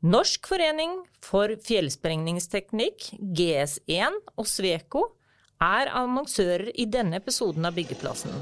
Norsk 0.00 0.46
forening 0.48 0.94
for 1.20 1.52
fjellsprengningsteknikk, 1.60 3.10
GS1 3.36 4.14
og 4.32 4.46
Sveko 4.48 5.02
er 5.60 5.90
annonsører 5.92 6.70
i 6.72 6.86
denne 6.88 7.18
episoden 7.20 7.68
av 7.68 7.76
Byggeplassen. 7.76 8.32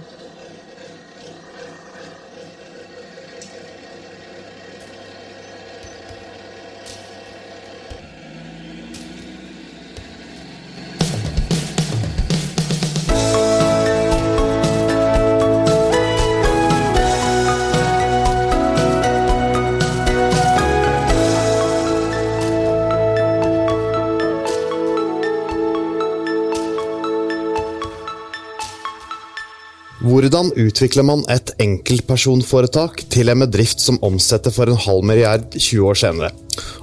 Hvordan 30.18 30.48
utvikler 30.58 31.04
man 31.06 31.20
et 31.30 31.52
enkeltpersonforetak 31.62 33.04
til 33.12 33.28
en 33.30 33.44
bedrift 33.44 33.78
som 33.78 34.00
omsetter 34.02 34.50
for 34.50 34.66
en 34.66 34.80
halv 34.82 35.04
milliard 35.06 35.44
20 35.54 35.84
år 35.86 35.98
senere? 36.00 36.30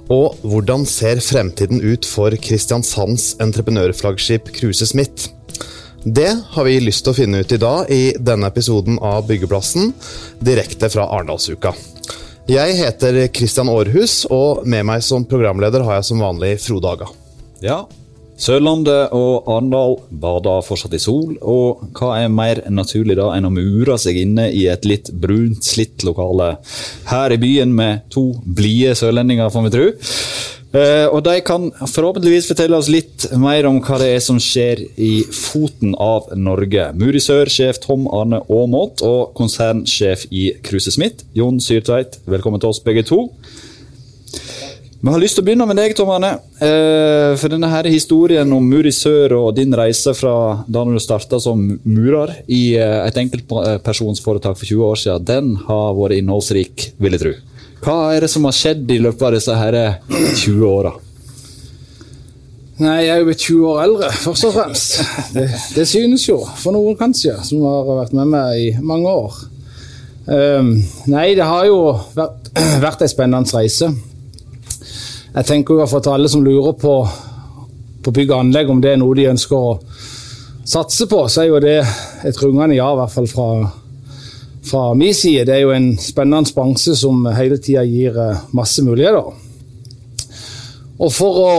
Og 0.08 0.38
hvordan 0.40 0.86
ser 0.88 1.20
fremtiden 1.20 1.82
ut 1.84 2.08
for 2.08 2.32
Kristiansands 2.40 3.34
entreprenørflaggskip 3.44 4.54
Kruse 4.56 4.88
Smith? 4.88 5.34
Det 6.06 6.30
har 6.54 6.68
vi 6.70 6.78
lyst 6.80 7.04
til 7.04 7.12
å 7.12 7.18
finne 7.18 7.44
ut 7.44 7.52
i 7.52 7.60
dag 7.60 7.92
i 7.92 8.00
denne 8.16 8.48
episoden 8.48 9.02
av 9.04 9.28
Byggeplassen, 9.28 9.92
direkte 10.40 10.88
fra 10.96 11.10
Arendalsuka. 11.18 11.76
Jeg 12.48 12.80
heter 12.80 13.20
Kristian 13.36 13.74
Aarhus, 13.74 14.22
og 14.32 14.64
med 14.64 14.88
meg 14.88 15.04
som 15.04 15.28
programleder 15.28 15.84
har 15.84 16.00
jeg 16.00 16.08
som 16.14 16.24
vanlig 16.24 16.56
Frode 16.64 16.96
Haga. 16.96 17.12
Ja, 17.60 17.84
Sørlandet 18.36 19.14
og 19.16 19.48
Arendal 19.48 19.96
bader 20.12 20.64
fortsatt 20.66 20.96
i 20.98 21.00
sol, 21.00 21.38
og 21.40 21.86
hva 21.96 22.18
er 22.20 22.34
mer 22.34 22.60
naturlig 22.68 23.16
da 23.16 23.30
enn 23.36 23.48
å 23.48 23.54
mure 23.54 23.96
seg 24.02 24.20
inne 24.26 24.50
i 24.52 24.66
et 24.72 24.84
litt 24.88 25.12
brunt, 25.24 25.64
slitt 25.64 26.04
lokale 26.04 26.58
her 27.08 27.32
i 27.32 27.40
byen 27.40 27.72
med 27.76 28.04
to 28.12 28.34
blide 28.44 28.98
sørlendinger, 29.00 29.54
får 29.54 29.66
vi 29.68 29.74
tro. 29.78 29.88
Eh, 30.76 31.06
og 31.08 31.22
de 31.24 31.38
kan 31.48 31.70
forhåpentligvis 31.80 32.50
fortelle 32.50 32.76
oss 32.76 32.90
litt 32.92 33.30
mer 33.40 33.70
om 33.70 33.78
hva 33.80 34.00
det 34.02 34.10
er 34.18 34.24
som 34.24 34.42
skjer 34.44 34.82
i 35.00 35.14
foten 35.32 35.94
av 35.96 36.28
Norge. 36.36 36.90
Muri 37.00 37.22
Sør-sjef 37.24 37.80
Tom 37.86 38.10
Arne 38.12 38.42
Aamodt 38.52 39.06
og 39.08 39.32
konsernsjef 39.38 40.28
i 40.36 40.50
Kruse 40.66 40.92
Smith, 40.92 41.24
Jon 41.38 41.62
Syrtveit, 41.64 42.20
velkommen 42.28 42.60
til 42.60 42.76
oss 42.76 42.84
begge 42.84 43.06
to. 43.08 43.30
Vi 45.06 45.12
har 45.14 45.22
lyst 45.22 45.38
til 45.38 45.44
å 45.44 45.46
begynne 45.46 45.66
med 45.70 45.78
deg, 45.78 45.92
Tom 45.94 46.10
Arne. 46.16 46.32
Eh, 46.66 47.36
for 47.38 47.54
denne 47.54 47.68
her 47.70 47.86
historien 47.94 48.50
om 48.56 48.64
Muri 48.66 48.90
Sør 48.90 49.36
og 49.38 49.52
din 49.54 49.76
reise 49.78 50.16
fra 50.18 50.64
da 50.66 50.82
du 50.82 50.96
starta 50.98 51.38
som 51.38 51.60
murer 51.86 52.32
i 52.50 52.74
eh, 52.74 53.04
et 53.06 53.20
enkeltpersonsforetak 53.22 54.58
for 54.58 54.66
20 54.66 54.82
år 54.88 54.98
siden, 55.04 55.28
den 55.28 55.52
har 55.68 55.92
vært 56.00 56.16
innholdsrik, 56.18 56.88
vil 56.98 57.14
jeg 57.14 57.22
tro. 57.22 57.34
Hva 57.86 57.98
er 58.16 58.26
det 58.26 58.32
som 58.34 58.48
har 58.50 58.58
skjedd 58.58 58.96
i 58.96 58.98
løpet 59.06 59.28
av 59.30 59.36
disse 59.38 59.60
her 59.60 59.78
20 60.10 60.66
åra? 60.72 60.96
Nei, 62.82 62.98
jeg 63.06 63.14
er 63.14 63.22
jo 63.22 63.30
blitt 63.30 63.46
20 63.46 63.70
år 63.76 63.84
eldre, 63.84 64.12
først 64.26 64.50
og 64.50 64.58
fremst. 64.58 64.98
Det, 65.38 65.46
det, 65.76 65.88
synes 65.94 66.26
jo, 66.32 66.40
for 66.64 66.74
noen 66.74 66.98
kanskje, 66.98 67.38
som 67.46 67.62
har 67.62 67.94
vært 68.02 68.18
med 68.24 68.34
meg 68.34 68.58
i 68.58 68.68
mange 68.82 69.14
år. 69.22 69.38
Um, 70.26 70.74
nei, 71.14 71.30
det 71.38 71.46
har 71.46 71.70
jo 71.70 71.80
vært, 72.18 72.54
vært 72.90 73.06
ei 73.06 73.14
spennende 73.14 73.54
reise. 73.62 73.94
Jeg 75.36 75.48
tenker 75.50 75.76
i 75.76 75.84
hvert 75.84 75.92
til 76.00 76.14
alle 76.16 76.30
som 76.32 76.44
lurer 76.46 76.78
på, 76.80 76.92
på 78.04 78.12
bygg 78.16 78.30
og 78.32 78.38
anlegg, 78.40 78.70
om 78.72 78.78
det 78.80 78.94
er 78.94 79.00
noe 79.02 79.18
de 79.18 79.26
ønsker 79.28 79.56
å 79.58 79.74
satse 80.64 81.10
på, 81.12 81.26
så 81.28 81.42
er 81.44 81.50
jo 81.50 81.60
det 81.60 81.74
et 82.24 82.40
rungende 82.40 82.78
ja, 82.78 82.88
i 82.94 83.00
hvert 83.02 83.12
fall 83.12 83.28
fra, 83.28 83.48
fra 84.64 84.86
min 84.96 85.12
side. 85.12 85.44
Det 85.50 85.58
er 85.58 85.66
jo 85.66 85.76
en 85.76 85.90
spennende 86.00 86.56
bransje 86.56 86.96
som 86.96 87.28
hele 87.36 87.60
tida 87.60 87.84
gir 87.84 88.16
eh, 88.16 88.48
masse 88.56 88.80
muligheter. 88.88 89.28
Og 91.04 91.12
for 91.12 91.44
å 91.44 91.52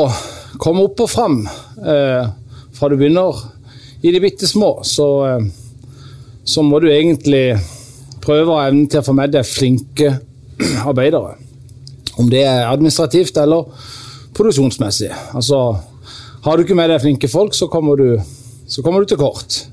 komme 0.56 0.88
opp 0.88 1.04
og 1.04 1.12
fram 1.12 1.43
eh, 1.44 2.25
fra 2.72 2.88
du 2.88 2.97
begynner 2.97 3.44
i 4.00 4.08
de 4.08 4.22
bitte 4.25 4.48
små, 4.48 4.78
så, 4.88 5.10
eh, 5.28 5.50
så 6.48 6.64
må 6.64 6.81
du 6.81 6.88
egentlig 6.88 7.50
prøve 8.25 8.56
å 8.56 8.62
evne 8.64 8.88
til 8.88 9.04
å 9.04 9.10
få 9.10 9.20
med 9.20 9.37
deg 9.37 9.44
flinke 9.44 10.14
arbeidere. 10.88 11.37
Om 12.16 12.31
det 12.32 12.43
er 12.47 12.69
administrativt 12.71 13.37
eller 13.37 13.69
produksjonsmessig. 14.37 15.10
Altså, 15.37 15.60
har 16.44 16.56
du 16.56 16.65
ikke 16.65 16.77
med 16.78 16.93
deg 16.93 17.03
flinke 17.03 17.28
folk, 17.28 17.54
så 17.56 17.69
kommer 17.72 17.99
du, 18.00 18.21
så 18.69 18.84
kommer 18.84 19.03
du 19.03 19.10
til 19.10 19.21
kort. 19.21 19.65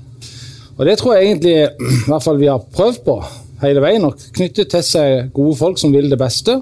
Og 0.76 0.86
Det 0.86 0.98
tror 0.98 1.14
jeg 1.14 1.28
egentlig 1.28 1.54
i 1.54 2.04
hvert 2.08 2.24
fall 2.24 2.40
vi 2.40 2.50
har 2.50 2.62
prøvd 2.76 3.00
på 3.06 3.18
hele 3.62 3.82
veien. 3.84 4.04
Å 4.04 4.14
knytte 4.14 4.66
til 4.70 4.84
seg 4.84 5.30
gode 5.36 5.56
folk 5.58 5.78
som 5.80 5.94
vil 5.94 6.10
det 6.10 6.18
beste, 6.20 6.58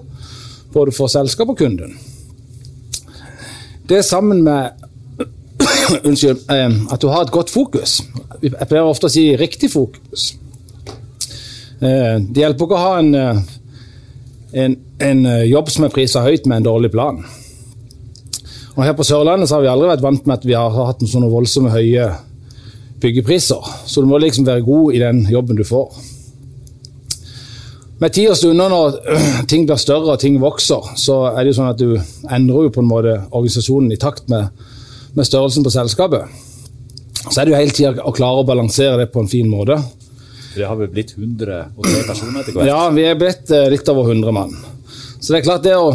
både 0.72 0.94
for 0.94 1.10
selskap 1.12 1.52
og 1.52 1.58
kunden. 1.58 1.96
Det 3.88 4.02
sammen 4.04 4.42
med 4.44 4.70
unnskyld, 6.06 6.44
eh, 6.50 6.76
at 6.92 7.02
du 7.02 7.08
har 7.08 7.26
et 7.26 7.34
godt 7.34 7.50
fokus. 7.50 8.00
Jeg 8.42 8.68
pleier 8.68 8.86
ofte 8.88 9.08
å 9.08 9.12
si 9.12 9.30
riktig 9.38 9.70
fokus. 9.72 10.32
Eh, 11.82 12.18
det 12.22 12.44
hjelper 12.44 12.68
ikke 12.68 12.78
å 12.78 12.84
ha 12.84 12.94
en 13.00 13.14
eh, 13.18 13.42
en, 14.52 14.76
en 14.98 15.26
eh, 15.26 15.46
jobb 15.50 15.70
som 15.72 15.86
er 15.86 15.94
prisa 15.94 16.22
høyt 16.24 16.46
med 16.46 16.60
en 16.60 16.68
dårlig 16.68 16.92
plan. 16.92 17.22
Og 18.76 18.84
Her 18.84 18.94
på 18.96 19.04
Sørlandet 19.04 19.48
så 19.48 19.58
har 19.58 19.64
vi 19.64 19.72
aldri 19.72 19.90
vært 19.90 20.04
vant 20.04 20.26
med 20.26 20.38
at 20.38 20.46
vi 20.48 20.56
har 20.56 20.72
hatt 20.72 21.02
sånne 21.04 21.30
voldsomme 21.32 21.72
høye 21.72 22.08
byggepriser. 23.02 23.68
Så 23.86 24.00
du 24.00 24.08
må 24.08 24.20
liksom 24.22 24.46
være 24.48 24.64
god 24.64 24.96
i 24.96 25.02
den 25.02 25.24
jobben 25.32 25.58
du 25.58 25.64
får. 25.66 25.90
Med 28.02 28.10
tid 28.16 28.32
og 28.32 28.38
stunder 28.38 28.70
når 28.72 28.96
ting 29.50 29.66
blir 29.68 29.80
større 29.80 30.16
og 30.16 30.22
ting 30.22 30.40
vokser, 30.42 30.94
så 30.98 31.18
er 31.32 31.42
det 31.42 31.52
jo 31.52 31.58
sånn 31.60 31.72
at 31.72 31.82
du 31.82 31.92
endrer 32.32 32.68
jo 32.68 32.74
på 32.74 32.82
en 32.82 32.90
måte 32.90 33.18
organisasjonen 33.30 33.92
i 33.94 34.00
takt 34.00 34.30
med, 34.32 34.48
med 35.14 35.28
størrelsen 35.28 35.66
på 35.66 35.74
selskapet. 35.74 36.40
Så 37.22 37.36
er 37.36 37.46
det 37.46 37.52
jo 37.52 37.60
hele 37.60 37.76
tida 37.76 37.92
å 38.02 38.14
klare 38.14 38.42
å 38.42 38.48
balansere 38.48 38.98
det 39.04 39.12
på 39.12 39.22
en 39.22 39.30
fin 39.30 39.46
måte. 39.48 39.76
Det 40.54 40.66
har 40.68 40.76
vel 40.76 40.90
blitt 40.92 41.14
103 41.16 41.60
personer 42.06 42.42
etter 42.42 42.56
hvert? 42.56 42.68
Ja, 42.68 42.80
vi 42.92 43.04
er 43.08 43.18
blitt 43.18 43.50
eh, 43.54 43.68
litt 43.72 43.88
over 43.92 44.10
100 44.10 44.34
mann. 44.34 44.52
Så 45.18 45.32
det 45.32 45.40
er 45.40 45.46
klart 45.46 45.64
det 45.64 45.74
å, 45.78 45.88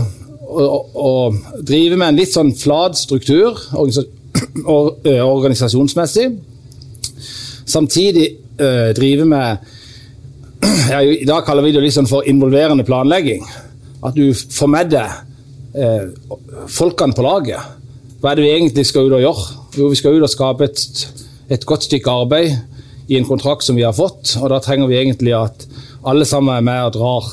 å, 0.48 0.66
å 0.98 1.14
drive 1.62 2.00
med 2.00 2.14
en 2.14 2.20
litt 2.20 2.34
sånn 2.34 2.54
flat 2.58 2.98
struktur 2.98 3.60
eh, 3.78 5.22
organisasjonsmessig, 5.22 6.30
samtidig 7.68 8.28
uh, 8.62 8.94
drive 8.96 9.26
med 9.28 9.66
ja, 10.94 11.02
I 11.04 11.26
dag 11.28 11.44
kaller 11.46 11.66
vi 11.66 11.74
det 11.76 11.84
litt 11.84 11.96
sånn 11.98 12.08
for 12.10 12.26
involverende 12.30 12.86
planlegging. 12.88 13.44
At 14.08 14.16
du 14.16 14.32
får 14.34 14.70
med 14.72 14.94
deg 14.94 15.24
folkene 16.74 17.14
på 17.14 17.22
laget. 17.22 17.76
Hva 18.22 18.32
er 18.32 18.40
det 18.40 18.46
vi 18.48 18.54
egentlig 18.56 18.86
skal 18.88 19.06
ut 19.06 19.18
og 19.20 19.22
gjøre? 19.22 19.44
Jo, 19.78 19.90
vi 19.92 20.00
skal 20.00 20.16
ut 20.16 20.26
og 20.26 20.32
skape 20.32 20.66
et, 20.66 21.04
et 21.54 21.66
godt 21.70 21.86
stykke 21.86 22.16
arbeid 22.24 22.56
i 23.08 23.18
en 23.18 23.28
kontrakt 23.28 23.64
som 23.64 23.76
vi 23.76 23.86
har 23.88 23.96
fått. 23.96 24.36
Og 24.42 24.50
da 24.52 24.62
trenger 24.64 24.90
vi 24.90 25.00
egentlig 25.00 25.36
at 25.38 25.68
alle 26.08 26.28
sammen 26.28 26.56
er 26.56 26.66
med 26.66 26.86
og 26.90 26.96
drar 26.98 27.30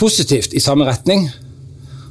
positivt 0.00 0.54
i 0.54 0.62
samme 0.62 0.86
retning. 0.88 1.28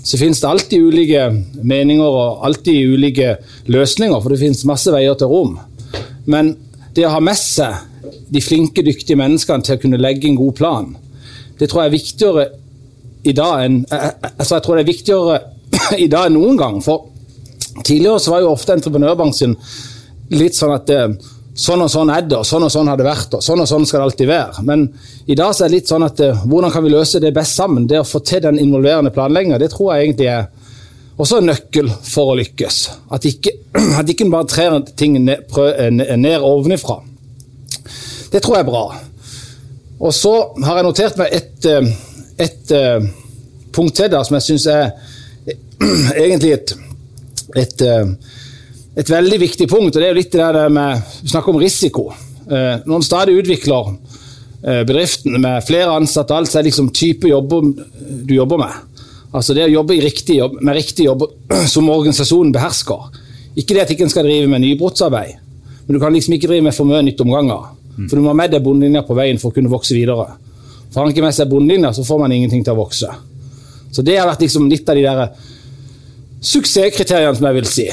Så 0.04 0.20
finnes 0.20 0.42
det 0.42 0.50
alltid 0.50 0.84
ulike 0.84 1.28
meninger 1.64 2.06
og 2.06 2.44
alltid 2.46 2.96
ulike 2.96 3.38
løsninger, 3.72 4.20
for 4.20 4.34
det 4.34 4.42
finnes 4.42 4.66
masse 4.68 4.92
veier 4.92 5.16
til 5.20 5.32
rom. 5.32 5.56
Men 6.26 6.56
det 6.96 7.08
å 7.08 7.14
ha 7.16 7.22
med 7.24 7.40
seg 7.40 7.80
de 8.34 8.42
flinke, 8.44 8.84
dyktige 8.86 9.18
menneskene 9.20 9.64
til 9.64 9.78
å 9.78 9.82
kunne 9.82 10.02
legge 10.02 10.28
en 10.30 10.38
god 10.40 10.54
plan, 10.58 10.92
det 11.60 11.70
tror 11.70 11.84
jeg 11.84 11.92
er 11.92 11.98
viktigere 11.98 12.46
i 13.24 13.34
dag 13.36 13.64
enn 13.64 13.80
eh, 13.88 14.08
eh, 14.10 14.32
altså 14.36 14.58
jeg 14.58 14.66
tror 14.66 14.78
det 14.78 14.84
er 14.84 14.92
viktigere 14.92 15.40
i 16.06 16.10
dag 16.12 16.28
enn 16.28 16.38
noen 16.38 16.60
gang. 16.60 16.80
For 16.84 17.08
tidligere 17.82 18.20
så 18.20 18.34
var 18.34 18.44
jo 18.44 18.52
ofte 18.54 18.76
entreprenørbransjen 18.76 19.56
litt 20.34 20.58
sånn 20.58 20.74
at 20.76 20.90
det, 20.90 21.00
eh, 21.08 21.32
Sånn 21.54 21.84
og 21.86 21.90
sånn 21.94 22.10
er 22.10 22.24
det, 22.26 22.38
og 22.40 22.48
sånn 22.50 22.64
og 22.66 22.72
sånn 22.74 22.88
har 22.90 22.98
det 22.98 23.06
vært, 23.06 23.36
og 23.38 23.44
sånn 23.46 23.62
og 23.62 23.68
sånn 23.70 23.84
skal 23.86 24.02
det 24.02 24.06
alltid 24.08 24.30
være. 24.30 24.64
Men 24.66 24.88
i 25.30 25.36
dag 25.38 25.52
er 25.54 25.68
det 25.68 25.76
litt 25.76 25.92
sånn 25.92 26.06
at 26.06 26.22
uh, 26.26 26.40
hvordan 26.50 26.74
kan 26.74 26.82
vi 26.82 26.94
løse 26.96 27.22
det 27.22 27.30
best 27.36 27.60
sammen? 27.60 27.86
Det 27.90 28.00
å 28.02 28.08
få 28.08 28.24
til 28.26 28.42
den 28.42 28.58
involverende 28.62 29.12
planlegginga, 29.14 29.60
det 29.62 29.70
tror 29.70 29.92
jeg 29.94 30.08
egentlig 30.08 30.32
er 30.34 30.48
også 31.14 31.38
en 31.38 31.52
nøkkel 31.52 31.92
for 32.10 32.34
å 32.34 32.38
lykkes. 32.40 32.80
At 33.14 33.30
ikke, 33.30 33.54
at 34.00 34.10
ikke 34.10 34.32
bare 34.34 34.50
trer 34.50 34.80
ting 34.98 35.20
ned, 35.22 35.46
prøv, 35.52 35.70
eh, 35.78 35.94
ned 35.94 36.42
ovenifra. 36.42 36.98
Det 38.34 38.42
tror 38.42 38.58
jeg 38.58 38.66
er 38.66 38.72
bra. 38.72 38.84
Og 40.02 40.18
så 40.18 40.34
har 40.66 40.80
jeg 40.80 40.88
notert 40.90 41.22
meg 41.22 41.38
et, 41.38 41.70
eh, 41.70 41.92
et 42.42 42.78
punkt 43.74 43.94
til 44.00 44.10
der 44.10 44.26
som 44.26 44.40
jeg 44.40 44.48
syns 44.50 44.66
er 44.74 44.90
egentlig 46.26 46.56
et, 46.58 46.74
et 47.62 47.86
et 48.96 49.10
veldig 49.10 49.40
viktig 49.42 49.68
punkt, 49.70 49.96
og 49.96 50.02
det 50.02 50.08
er 50.08 50.14
jo 50.14 50.20
litt 50.20 50.34
det 50.34 50.48
der 50.56 50.70
med 50.74 51.02
Vi 51.24 51.32
snakker 51.32 51.54
om 51.54 51.62
risiko. 51.62 52.12
Eh, 52.46 52.84
når 52.86 52.96
en 53.00 53.06
stadig 53.06 53.38
utvikler 53.40 53.90
eh, 53.90 54.84
bedriften 54.86 55.40
med 55.42 55.64
flere 55.66 55.96
ansatte 55.98 56.36
alt, 56.36 56.52
så 56.52 56.60
er 56.60 56.64
det 56.64 56.72
liksom 56.72 56.92
type 56.94 57.30
jobber 57.30 57.72
du 58.28 58.36
jobber 58.36 58.62
med. 58.62 58.82
Altså 59.34 59.56
det 59.58 59.66
å 59.66 59.74
jobbe 59.80 59.98
riktig 60.04 60.38
jobb, 60.38 60.60
med 60.62 60.78
riktig 60.78 61.08
jobb 61.08 61.26
som 61.74 61.90
organisasjonen 61.90 62.54
behersker. 62.54 63.22
Ikke 63.58 63.74
det 63.74 63.86
at 63.86 63.94
ikke 63.96 64.06
en 64.06 64.14
skal 64.14 64.28
drive 64.28 64.50
med 64.52 64.62
nybrottsarbeid, 64.62 65.40
men 65.88 65.98
du 65.98 66.02
kan 66.02 66.14
liksom 66.14 66.38
ikke 66.38 66.52
drive 66.52 66.68
med 66.68 66.76
for 66.76 66.90
mye 66.90 67.02
nytt 67.06 67.22
omganger. 67.24 67.72
For 67.98 68.18
du 68.18 68.24
må 68.24 68.32
ha 68.32 68.38
med 68.38 68.54
deg 68.54 68.64
bondelinja 68.66 69.04
på 69.06 69.18
veien 69.18 69.40
for 69.42 69.52
å 69.52 69.56
kunne 69.56 69.70
vokse 69.70 69.94
videre. 69.94 70.32
For 70.90 71.02
har 71.02 71.08
man 71.08 71.14
ikke 71.14 71.26
med 71.26 71.36
seg 71.36 71.50
bondelinja, 71.50 71.94
så 71.94 72.06
får 72.06 72.22
man 72.22 72.34
ingenting 72.34 72.64
til 72.66 72.74
å 72.74 72.82
vokse. 72.82 73.10
Så 73.94 74.06
det 74.06 74.18
har 74.18 74.30
vært 74.30 74.42
liksom 74.46 74.66
litt 74.70 74.90
av 74.90 74.98
de 74.98 75.06
der 75.06 75.24
suksesskriteriene, 76.44 77.36
som 77.38 77.48
jeg 77.50 77.58
vil 77.60 77.70
si. 77.70 77.88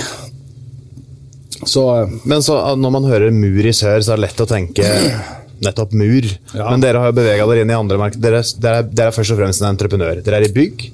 Så 1.66 1.82
Men 2.24 2.42
så, 2.42 2.56
ah, 2.56 2.76
når 2.76 2.90
man 2.94 3.04
hører 3.04 3.30
mur 3.34 3.66
i 3.66 3.72
sør, 3.76 4.00
så 4.00 4.14
er 4.14 4.20
det 4.20 4.24
lett 4.28 4.40
å 4.40 4.48
tenke 4.48 4.86
nettopp 5.64 5.92
mur. 5.92 6.24
Ja. 6.56 6.70
Men 6.70 6.80
dere 6.80 7.02
har 7.02 7.10
jo 7.12 7.18
bevega 7.20 7.46
dere 7.50 7.66
inn 7.66 7.72
i 7.72 7.76
andre 7.76 7.98
markeder. 8.00 8.22
Dere, 8.38 8.42
dere, 8.64 8.80
er- 8.84 8.90
dere 8.96 9.12
er 9.12 9.16
først 9.18 9.34
og 9.34 9.40
fremst 9.42 9.60
en 9.64 9.68
entreprenør. 9.74 10.22
Dere 10.24 10.40
er 10.40 10.48
i 10.48 10.52
bygg, 10.56 10.86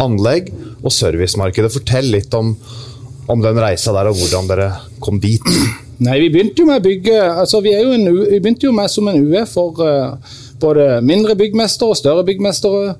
anlegg 0.00 0.48
og 0.82 0.92
servicemarkedet. 0.96 1.72
Fortell 1.74 2.08
litt 2.14 2.32
om, 2.38 2.54
om 3.30 3.44
den 3.44 3.60
reisa 3.60 3.92
der, 3.96 4.08
og 4.10 4.16
hvordan 4.22 4.48
dere 4.50 4.70
kom 5.04 5.20
dit. 5.22 5.44
Nei, 6.04 6.16
vi 6.24 6.30
begynte 6.34 6.64
jo 6.64 6.66
med 6.66 6.82
bygge 6.82 7.14
altså 7.22 7.60
vi, 7.62 7.70
en, 7.78 8.08
vi 8.26 8.40
begynte 8.42 8.66
jo 8.66 8.72
med 8.74 8.90
som 8.90 9.06
en 9.12 9.20
UE 9.22 9.44
for 9.46 9.78
uh, 9.78 10.16
både 10.58 10.88
mindre 11.06 11.36
byggmestere 11.38 11.92
og 11.92 12.00
større 12.00 12.24
byggmestere. 12.26 12.96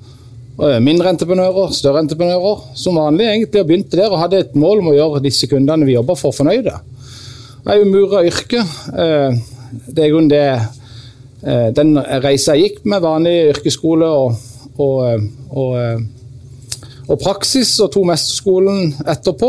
eh, 0.62 0.77
mindre 0.79 1.11
entreprenører, 1.11 1.73
større 1.75 2.05
entreprenører. 2.05 2.61
Som 2.79 3.00
vanlig 3.00 3.27
egentlig 3.32 3.65
og 3.65 3.67
begynte 3.73 3.99
der 3.99 4.12
og 4.15 4.20
hadde 4.23 4.44
et 4.44 4.55
mål 4.55 4.85
om 4.85 4.93
å 4.93 4.94
gjøre 4.94 5.25
disse 5.25 5.49
kundene 5.50 5.88
vi 5.88 5.97
jobber 5.97 6.15
for, 6.20 6.31
fornøyde. 6.37 6.77
Jeg 7.65 7.79
er 7.79 7.81
jo 7.81 7.85
murer 7.89 8.27
yrke. 8.29 8.59
Eh, 8.61 9.37
det 9.97 10.03
er 10.05 10.11
jo 10.11 10.19
det 10.29 10.41
eh, 10.53 11.71
den 11.73 11.95
reisa 12.21 12.53
jeg 12.53 12.67
gikk 12.67 12.83
med 12.93 13.01
vanlig 13.01 13.33
yrkesskole 13.55 14.05
og, 14.05 14.35
og, 14.77 14.99
eh, 15.09 15.23
og, 15.49 16.03
og 17.09 17.23
praksis, 17.23 17.71
og 17.81 17.89
tok 17.95 18.11
mesterskolen 18.11 18.93
etterpå. 19.01 19.49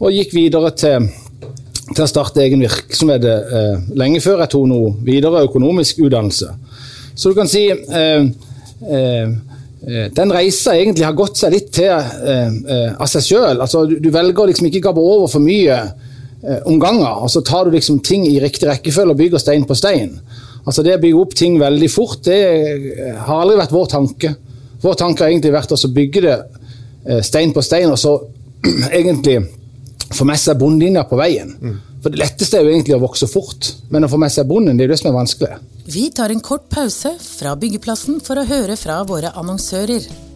Og 0.00 0.16
gikk 0.16 0.34
videre 0.34 0.74
til 0.74 1.08
til 1.88 2.04
å 2.04 2.08
starte 2.10 2.42
egen 2.42 2.60
virksomhet 2.60 3.22
lenge 3.96 4.18
før 4.20 4.42
jeg 4.42 4.50
tok 4.52 4.66
noe 4.68 4.90
videre 5.06 5.40
økonomisk 5.46 6.02
utdannelse. 6.04 6.50
Så 7.16 7.30
du 7.30 7.38
kan 7.38 7.48
si 7.48 7.62
Den 10.12 10.34
reisa 10.34 10.74
egentlig 10.76 11.06
har 11.06 11.16
gått 11.16 11.40
seg 11.40 11.54
litt 11.54 11.70
til 11.72 11.88
av 11.88 13.08
seg 13.08 13.24
sjøl. 13.24 13.56
Altså, 13.56 13.86
du, 13.88 14.10
velger 14.12 14.50
liksom 14.50 14.68
ikke 14.68 14.84
gape 14.90 15.00
over 15.00 15.32
for 15.32 15.40
mye 15.40 15.78
eh, 16.42 16.60
omganger, 16.68 17.24
og 17.24 17.30
så 17.32 17.42
tar 17.46 17.66
du 17.66 17.76
liksom 17.76 18.00
ting 18.04 18.26
i 18.28 18.38
riktig 18.42 18.68
rekkefølge 18.68 19.14
og 19.14 19.20
bygger 19.22 19.42
stein 19.42 19.66
på 19.68 19.76
stein. 19.78 20.18
Altså 20.68 20.84
Det 20.84 20.98
å 20.98 21.02
bygge 21.02 21.22
opp 21.22 21.34
ting 21.38 21.58
veldig 21.60 21.90
fort, 21.92 22.22
det 22.28 22.38
eh, 22.38 23.14
har 23.16 23.42
aldri 23.42 23.58
vært 23.60 23.74
vår 23.74 23.90
tanke. 23.94 24.34
Vår 24.82 24.98
tanke 25.00 25.24
har 25.24 25.32
egentlig 25.32 25.54
vært 25.54 25.74
å 25.74 25.94
bygge 25.94 26.24
det 26.26 26.36
eh, 26.36 27.22
stein 27.24 27.54
på 27.56 27.64
stein, 27.64 27.90
og 27.90 27.98
så 28.00 28.14
egentlig 29.00 29.40
få 30.12 30.26
med 30.28 30.40
seg 30.40 30.58
bondelinja 30.60 31.04
på 31.08 31.18
veien. 31.20 31.54
For 32.02 32.14
Det 32.14 32.20
letteste 32.20 32.58
er 32.58 32.66
jo 32.66 32.72
egentlig 32.72 32.96
å 32.96 33.02
vokse 33.02 33.26
fort, 33.30 33.72
men 33.90 34.06
å 34.06 34.10
få 34.12 34.20
med 34.20 34.32
seg 34.32 34.46
bonden 34.48 34.78
det 34.78 34.86
er 34.86 34.90
jo 34.90 34.94
det 34.94 35.00
som 35.02 35.10
er 35.10 35.18
vanskelig. 35.18 35.58
Vi 35.88 36.08
tar 36.14 36.32
en 36.32 36.44
kort 36.44 36.68
pause 36.70 37.14
fra 37.18 37.56
byggeplassen 37.58 38.20
for 38.24 38.38
å 38.38 38.46
høre 38.48 38.76
fra 38.78 39.00
våre 39.08 39.32
annonsører. 39.40 40.27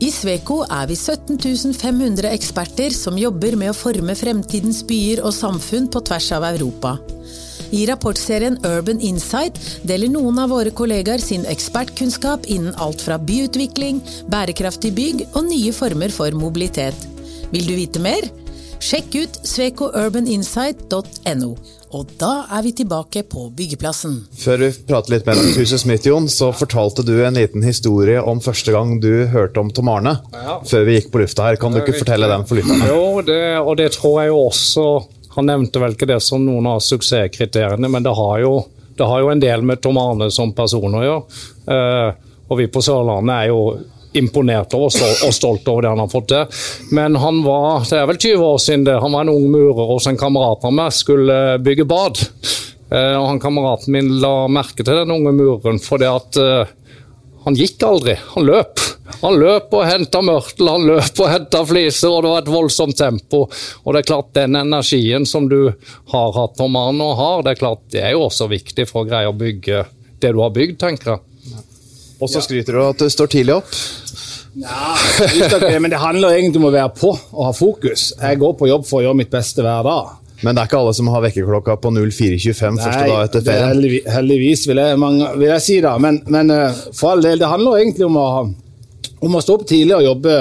I 0.00 0.08
Sveko 0.08 0.62
er 0.64 0.86
vi 0.88 0.94
17 0.96 1.74
500 1.76 2.30
eksperter 2.32 2.94
som 2.96 3.18
jobber 3.20 3.52
med 3.60 3.68
å 3.68 3.76
forme 3.76 4.14
fremtidens 4.16 4.78
byer 4.88 5.20
og 5.20 5.34
samfunn 5.36 5.90
på 5.92 6.00
tvers 6.08 6.30
av 6.38 6.46
Europa. 6.48 6.94
I 7.76 7.82
rapportserien 7.90 8.56
Urban 8.64 9.02
Insight 9.04 9.60
deler 9.84 10.08
noen 10.08 10.40
av 10.40 10.54
våre 10.54 10.72
kollegaer 10.72 11.20
sin 11.20 11.44
ekspertkunnskap 11.44 12.48
innen 12.48 12.72
alt 12.80 13.04
fra 13.04 13.20
byutvikling, 13.20 14.00
bærekraftig 14.32 14.94
bygg 14.96 15.26
og 15.34 15.44
nye 15.50 15.76
former 15.76 16.16
for 16.16 16.32
mobilitet. 16.32 16.96
Vil 17.52 17.68
du 17.68 17.76
vite 17.76 18.00
mer? 18.00 18.24
Sjekk 18.80 19.12
ut 19.20 19.34
svekourbaninsight.no. 19.44 21.50
Og 21.90 22.12
da 22.16 22.46
er 22.56 22.62
vi 22.64 22.70
tilbake 22.78 23.26
på 23.28 23.50
byggeplassen. 23.52 24.14
Før 24.40 24.62
vi 24.62 24.70
prater 24.88 25.12
litt 25.12 25.26
mer 25.28 25.36
om 25.42 25.50
Huset 25.58 25.82
Smith, 25.82 26.08
Jon, 26.08 26.30
så 26.32 26.48
fortalte 26.56 27.04
du 27.04 27.18
en 27.26 27.36
liten 27.36 27.60
historie 27.66 28.22
om 28.22 28.40
første 28.40 28.72
gang 28.72 28.94
du 29.02 29.26
hørte 29.28 29.60
om 29.60 29.68
Tom 29.74 29.90
Arne. 29.92 30.14
Før 30.70 30.86
vi 30.88 30.96
gikk 30.96 31.10
på 31.12 31.20
lufta 31.20 31.50
her. 31.50 31.60
Kan 31.60 31.76
du 31.76 31.82
ikke 31.82 31.98
fortelle 31.98 32.30
den 32.30 32.46
for 32.48 32.56
lytterne? 32.56 32.88
Jo, 32.88 33.20
det, 33.26 33.42
og 33.60 33.76
det 33.82 33.90
tror 33.98 34.22
jeg 34.22 34.32
jo 34.32 34.38
også 34.46 34.86
Han 35.36 35.46
nevnte 35.46 35.78
vel 35.78 35.92
ikke 35.94 36.08
det 36.10 36.18
som 36.26 36.42
noen 36.42 36.66
av 36.66 36.80
suksesskriteriene, 36.82 37.86
men 37.86 38.02
det 38.02 38.10
har 38.18 38.40
jo, 38.42 38.64
det 38.98 39.06
har 39.06 39.20
jo 39.22 39.28
en 39.30 39.44
del 39.44 39.62
med 39.62 39.78
Tom 39.84 40.00
Arne 40.00 40.26
som 40.34 40.50
person 40.56 40.96
å 40.98 41.04
gjøre. 41.04 41.22
Uh, 41.70 42.10
og 42.50 42.58
vi 42.58 42.66
på 42.66 42.82
Sørlandet 42.82 43.36
er 43.36 43.52
jo 43.52 43.60
imponert 44.16 44.74
over 44.74 44.90
og 45.26 45.34
stolt 45.34 45.68
over 45.70 45.84
det 45.84 45.92
han 45.92 46.02
har 46.02 46.10
fått 46.10 46.30
til. 46.32 46.64
Men 46.96 47.18
han 47.20 47.42
var 47.46 47.86
det 47.88 48.00
er 48.00 48.08
vel 48.10 48.18
20 48.18 48.46
år 48.46 48.58
siden 48.62 48.88
det, 48.88 48.98
han 49.02 49.14
var 49.14 49.26
en 49.26 49.34
ung 49.34 49.46
murer 49.52 49.92
hos 49.92 50.08
en 50.10 50.18
kamerat 50.20 50.66
av 50.66 50.74
meg 50.74 50.94
skulle 50.96 51.38
bygge 51.62 51.86
bad. 51.90 52.22
Eh, 52.90 53.14
og 53.14 53.26
han 53.28 53.40
Kameraten 53.42 53.94
min 53.94 54.16
la 54.22 54.48
merke 54.50 54.82
til 54.82 55.02
den 55.02 55.14
unge 55.14 55.32
muren 55.36 55.78
fordi 55.82 56.08
at 56.10 56.38
eh, 56.42 56.72
han 57.44 57.56
gikk 57.56 57.82
aldri, 57.86 58.16
han 58.34 58.44
løp. 58.44 58.82
Han 59.22 59.38
løp 59.40 59.72
og 59.74 59.86
henta 59.88 60.20
mørtel, 60.22 60.68
han 60.68 60.84
løp 60.86 61.22
og 61.22 61.30
henta 61.30 61.62
fliser, 61.66 62.12
og 62.12 62.22
det 62.22 62.32
var 62.32 62.42
et 62.42 62.50
voldsomt 62.52 62.98
tempo. 62.98 63.40
Og 63.84 63.94
det 63.94 64.02
er 64.02 64.08
klart, 64.10 64.34
den 64.36 64.58
energien 64.60 65.24
som 65.26 65.48
du 65.50 65.72
har 66.12 66.36
hatt 66.36 66.60
om 66.60 66.76
mannen 66.76 67.00
og 67.04 67.16
har, 67.18 67.42
det 67.46 67.54
er 67.54 67.62
klart, 67.62 67.82
det 67.94 68.04
er 68.04 68.14
jo 68.14 68.26
også 68.26 68.50
viktig 68.52 68.86
for 68.90 69.02
å 69.02 69.08
greie 69.08 69.30
å 69.30 69.36
bygge 69.36 69.86
det 70.20 70.34
du 70.36 70.42
har 70.44 70.52
bygd, 70.54 70.76
tenker 70.84 71.14
jeg. 71.14 71.24
Og 72.20 72.28
så 72.28 72.42
skryter 72.44 72.76
du 72.76 72.82
at 72.84 73.00
du 73.00 73.08
står 73.10 73.30
tidlig 73.32 73.56
opp. 73.56 73.74
Men 75.80 75.90
det 75.92 76.00
handler 76.00 76.36
egentlig 76.36 76.60
om 76.60 76.68
å 76.68 76.74
være 76.74 76.92
på 76.96 77.10
og 77.12 77.44
ha 77.46 77.52
fokus. 77.56 78.10
Jeg 78.18 78.40
går 78.40 78.56
på 78.58 78.68
jobb 78.70 78.88
for 78.88 79.00
å 79.00 79.08
gjøre 79.08 79.20
mitt 79.22 79.30
beste 79.32 79.64
hver 79.64 79.86
dag. 79.86 80.16
Men 80.40 80.56
det 80.56 80.62
er 80.62 80.70
ikke 80.70 80.78
alle 80.80 80.94
som 80.96 81.10
har 81.12 81.22
vekkerklokka 81.26 81.76
på 81.84 81.92
04.25 81.92 82.80
første 82.80 83.08
dag 83.10 83.26
etter 83.26 83.42
er 83.42 83.44
ferien. 83.44 83.66
heldigvis, 83.74 84.06
heldigvis 84.08 84.62
vil, 84.70 84.80
jeg, 84.80 85.00
mange, 85.00 85.28
vil 85.36 85.50
jeg 85.50 85.64
si 85.66 85.76
det. 85.84 85.92
Men, 86.00 86.20
men 86.32 86.52
eh, 86.54 86.80
for 86.96 87.12
all 87.12 87.24
del, 87.24 87.42
det 87.42 87.50
handler 87.50 87.82
egentlig 87.82 88.06
om 88.08 88.16
å, 88.16 88.28
om 89.28 89.36
å 89.36 89.42
stå 89.44 89.58
opp 89.58 89.66
tidlig 89.68 89.98
og 89.98 90.06
jobbe, 90.06 90.38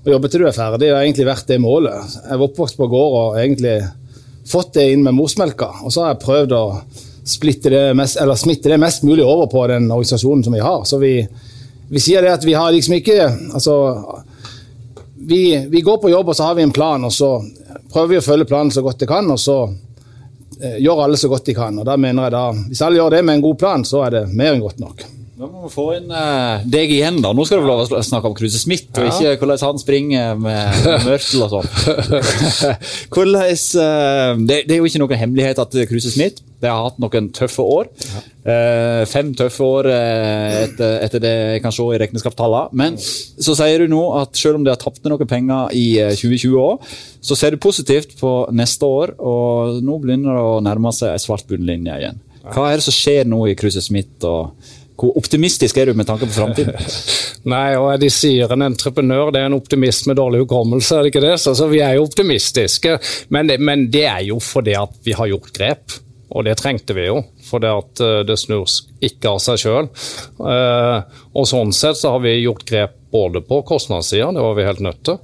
og 0.00 0.10
jobbe 0.14 0.30
til 0.32 0.44
du 0.44 0.48
er 0.48 0.56
ferdig. 0.56 0.80
Det 0.80 0.94
har 0.94 1.04
egentlig 1.04 1.28
vært 1.28 1.52
det 1.52 1.60
målet. 1.60 2.16
Jeg 2.22 2.40
var 2.40 2.46
oppvokst 2.48 2.80
på 2.80 2.88
gård 2.88 3.18
og 3.18 3.36
egentlig 3.42 3.76
fått 4.48 4.72
det 4.78 4.88
inn 4.94 5.04
med 5.04 5.16
morsmelka. 5.18 5.74
Og 5.84 5.92
så 5.92 6.06
har 6.06 6.14
jeg 6.14 6.22
prøvd 6.24 6.56
å 6.56 6.64
det 7.70 7.94
mest, 7.94 8.16
eller 8.16 8.34
smitte 8.34 8.68
det 8.68 8.78
mest 8.78 9.02
mulig 9.02 9.24
over 9.24 9.46
på 9.46 9.66
den 9.66 9.90
organisasjonen 9.90 10.44
som 10.44 10.52
vi 10.52 10.60
har. 10.60 10.84
Så 10.84 10.98
vi, 10.98 11.28
vi 11.88 12.00
sier 12.00 12.22
det 12.22 12.32
at 12.32 12.44
vi 12.44 12.54
har 12.54 12.72
liksom 12.72 12.94
ikke 12.98 13.18
altså, 13.54 13.74
vi, 15.28 15.66
vi 15.68 15.80
går 15.80 15.98
på 15.98 16.10
jobb 16.10 16.28
og 16.28 16.36
så 16.36 16.48
har 16.48 16.54
vi 16.54 16.62
en 16.62 16.72
plan, 16.72 17.04
og 17.04 17.12
så 17.12 17.36
prøver 17.92 18.14
vi 18.14 18.22
å 18.22 18.24
følge 18.24 18.48
planen 18.48 18.72
så 18.72 18.82
godt 18.84 19.02
det 19.02 19.10
kan. 19.10 19.28
og 19.30 19.40
så 19.40 19.58
eh, 20.62 20.80
gjør 20.80 21.04
alle 21.04 21.20
så 21.20 21.28
godt 21.28 21.50
de 21.50 21.56
kan. 21.58 21.78
og 21.78 21.86
da 21.88 21.96
mener 22.00 22.28
jeg 22.28 22.36
da, 22.36 22.44
Hvis 22.70 22.82
alle 22.82 23.00
gjør 23.00 23.16
det 23.16 23.22
med 23.24 23.38
en 23.38 23.46
god 23.48 23.58
plan, 23.60 23.84
så 23.84 24.04
er 24.06 24.18
det 24.18 24.26
mer 24.32 24.54
enn 24.54 24.64
godt 24.64 24.80
nok. 24.80 25.04
Da 25.38 25.46
må 25.46 25.68
vi 25.68 25.70
få 25.70 25.84
inn 25.94 26.08
eh, 26.10 26.64
deg 26.66 26.90
igjen, 26.96 27.20
da. 27.22 27.30
Nå 27.36 27.44
skal 27.46 27.60
du 27.60 27.66
få 27.66 27.70
lov 27.70 27.84
å 27.84 28.02
snakke 28.02 28.30
om 28.30 28.34
Kruse 28.34 28.58
Smith, 28.58 28.88
og 28.98 29.12
ikke 29.12 29.36
hvordan 29.38 29.60
han 29.68 29.78
springer 29.78 30.40
med 30.40 30.88
mørtel 31.06 31.44
og 31.46 31.52
sånn. 31.52 31.68
hvordan, 33.14 33.44
eh, 33.44 34.32
det, 34.48 34.62
det 34.66 34.74
er 34.74 34.80
jo 34.80 34.88
ikke 34.88 35.02
noen 35.04 35.20
hemmelighet 35.20 35.62
at 35.62 35.78
Kruse 35.92 36.14
Smith 36.14 36.42
det 36.58 36.70
har 36.70 36.88
hatt 36.88 36.98
noen 36.98 37.28
tøffe 37.34 37.62
år. 37.62 37.90
Eh, 38.42 39.02
fem 39.06 39.30
tøffe 39.38 39.62
år 39.62 39.88
eh, 39.92 40.56
etter, 40.64 40.96
etter 41.06 41.22
det 41.22 41.34
jeg 41.54 41.62
kan 41.62 41.74
se 41.74 41.86
i 41.86 42.00
regnskapstallene. 42.02 42.74
Men 42.78 42.96
så 42.98 43.54
sier 43.58 43.84
du 43.84 43.92
nå 43.92 44.02
at 44.18 44.34
selv 44.38 44.58
om 44.58 44.66
de 44.66 44.72
har 44.74 44.80
tapt 44.82 45.06
noen 45.06 45.30
penger 45.30 45.74
i 45.78 45.86
eh, 46.02 46.16
2020 46.18 46.58
òg, 46.62 46.88
så 47.22 47.38
ser 47.38 47.54
du 47.54 47.62
positivt 47.62 48.16
på 48.18 48.32
neste 48.56 48.88
år, 48.88 49.14
og 49.18 49.78
nå 49.84 50.00
begynner 50.02 50.34
det 50.34 50.48
å 50.48 50.58
nærme 50.64 50.94
seg 50.96 51.14
ei 51.14 51.22
svart 51.22 51.46
bunnlinje 51.50 52.00
igjen. 52.02 52.18
Hva 52.48 52.70
er 52.70 52.80
det 52.80 52.86
som 52.88 52.96
skjer 52.96 53.28
nå 53.28 53.44
i 53.50 53.56
Cruiser 53.58 53.84
Smith? 53.84 54.18
og 54.26 54.74
hvor 54.98 55.14
optimistisk 55.14 55.76
er 55.78 55.86
du 55.86 55.94
med 55.94 56.08
tanke 56.08 56.26
på 56.26 56.34
framtiden? 56.34 56.74
Nei, 57.52 57.76
og 57.78 57.92
de 58.02 58.08
sier 58.10 58.50
en 58.50 58.66
entreprenør 58.66 59.30
det 59.30 59.44
er 59.44 59.46
en 59.46 59.54
optimist 59.54 60.08
med 60.10 60.18
dårlig 60.18 60.42
hukommelse, 60.42 60.96
er 60.96 61.06
det 61.06 61.12
ikke 61.12 61.22
det? 61.22 61.36
Så, 61.38 61.54
så 61.54 61.68
vi 61.70 61.78
er 61.86 61.94
jo 61.94 62.08
optimistiske, 62.08 62.96
men 63.34 63.46
det, 63.46 63.60
men 63.62 63.86
det 63.94 64.08
er 64.10 64.24
jo 64.32 64.40
fordi 64.42 64.74
at 64.80 64.98
vi 65.06 65.14
har 65.14 65.30
gjort 65.30 65.52
grep. 65.54 65.98
Og 66.28 66.44
det 66.44 66.58
trengte 66.60 66.96
vi 66.96 67.06
jo, 67.06 67.22
for 67.48 67.64
det, 67.64 67.72
at 67.72 68.04
eh, 68.04 68.20
det 68.28 68.36
snur 68.40 68.68
ikke 69.00 69.32
av 69.32 69.40
seg 69.42 69.62
sjøl. 69.62 69.88
og 70.38 71.46
sånn 71.48 71.72
sett 71.72 71.96
så 72.00 72.16
har 72.16 72.22
vi 72.24 72.34
gjort 72.42 72.66
grep 72.68 72.96
både 73.10 73.40
på 73.40 73.62
kostnadssida, 73.62 74.32
det 74.32 74.44
var 74.44 74.56
vi 74.58 74.66
helt 74.68 74.84
nødt 74.84 75.02
til. 75.06 75.18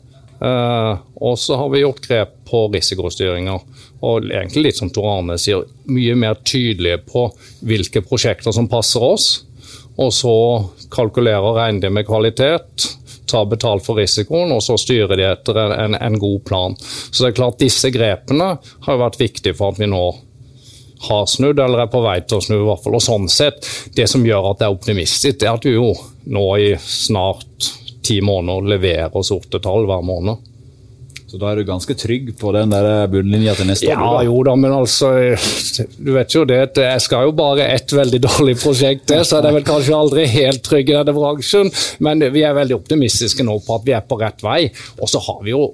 Eh, 0.44 0.98
og 1.14 1.38
så 1.38 1.56
har 1.56 1.68
vi 1.68 1.80
gjort 1.80 2.08
grep 2.08 2.34
på 2.50 2.66
risikostyringa. 2.72 3.58
Og 4.04 4.28
egentlig 4.28 4.66
litt 4.66 4.80
som 4.80 4.90
Tor 4.92 5.08
Arne 5.18 5.38
sier, 5.40 5.64
mye 5.88 6.16
mer 6.18 6.40
tydelige 6.44 7.00
på 7.08 7.28
hvilke 7.64 8.02
prosjekter 8.04 8.52
som 8.52 8.68
passer 8.68 9.04
oss. 9.04 9.28
Og 9.96 10.10
så 10.12 10.34
kalkulerer 10.92 11.44
og 11.44 11.58
regner 11.60 11.86
de 11.86 11.92
med 11.94 12.06
kvalitet, 12.08 12.88
tar 13.30 13.46
betalt 13.48 13.86
for 13.86 13.96
risikoen, 13.96 14.52
og 14.52 14.60
så 14.62 14.76
styrer 14.78 15.16
de 15.16 15.24
etter 15.28 15.58
en, 15.58 15.72
en, 15.86 15.96
en 15.96 16.18
god 16.20 16.42
plan. 16.44 16.76
Så 16.78 17.22
det 17.22 17.30
er 17.30 17.38
klart 17.38 17.62
disse 17.62 17.90
grepene 17.94 18.56
har 18.84 19.00
vært 19.00 19.20
viktige 19.22 19.56
for 19.56 19.72
at 19.72 19.80
vi 19.80 19.88
nå 19.88 20.04
har 21.08 21.26
snudd, 21.30 21.60
eller 21.60 21.84
er 21.84 21.92
på 21.92 22.02
vei 22.04 22.18
til 22.24 22.38
å 22.40 22.44
snu. 22.44 22.56
i 22.60 22.64
hvert 22.68 22.82
fall. 22.84 22.96
Og 22.98 23.04
sånn 23.04 23.28
sett, 23.32 23.66
Det 23.94 24.08
som 24.10 24.24
gjør 24.26 24.50
at 24.52 24.58
det 24.62 24.66
er 24.68 24.74
optimistisk, 24.74 25.38
det 25.40 25.48
er 25.48 25.54
at 25.58 25.64
vi 25.68 25.76
jo 25.76 25.92
nå 26.26 26.46
i 26.58 26.72
snart 26.80 27.70
ti 28.04 28.20
måneder 28.20 28.66
leverer 28.74 29.22
sorte 29.24 29.60
tall 29.64 29.86
hver 29.88 30.02
måned. 30.04 30.50
Så 31.34 31.38
da 31.40 31.48
er 31.50 31.56
du 31.58 31.64
ganske 31.66 31.94
trygg 31.98 32.28
på 32.38 32.52
den 32.54 32.70
der 32.70 33.08
bunnlinja 33.10 33.56
til 33.58 33.66
neste 33.66 33.88
Ja, 33.88 33.96
år? 33.98 34.18
da? 34.20 34.24
jo 34.28 34.42
da, 34.46 34.52
men 34.54 34.70
altså 34.76 35.08
Du 35.98 36.12
vet 36.14 36.30
jo 36.36 36.44
det, 36.46 36.76
jeg 36.78 37.00
skal 37.02 37.24
jo 37.26 37.32
bare 37.34 37.66
ett 37.74 37.90
veldig 37.90 38.20
dårlig 38.22 38.54
prosjekt 38.60 39.08
til, 39.10 39.24
så 39.26 39.40
det 39.42 39.50
er 39.50 39.56
vel 39.56 39.66
kanskje 39.66 39.96
aldri 39.98 40.26
helt 40.30 40.62
trygg 40.62 40.92
i 40.92 40.94
denne 40.94 41.14
bransjen. 41.16 41.72
Men 42.06 42.22
vi 42.30 42.44
er 42.46 42.54
veldig 42.54 42.76
optimistiske 42.78 43.42
nå 43.42 43.56
på 43.66 43.74
at 43.80 43.88
vi 43.88 43.96
er 43.96 44.04
på 44.06 44.20
rett 44.20 44.44
vei. 44.46 44.60
Og 45.00 45.10
så 45.10 45.18
har 45.26 45.42
vi 45.42 45.50
jo 45.56 45.64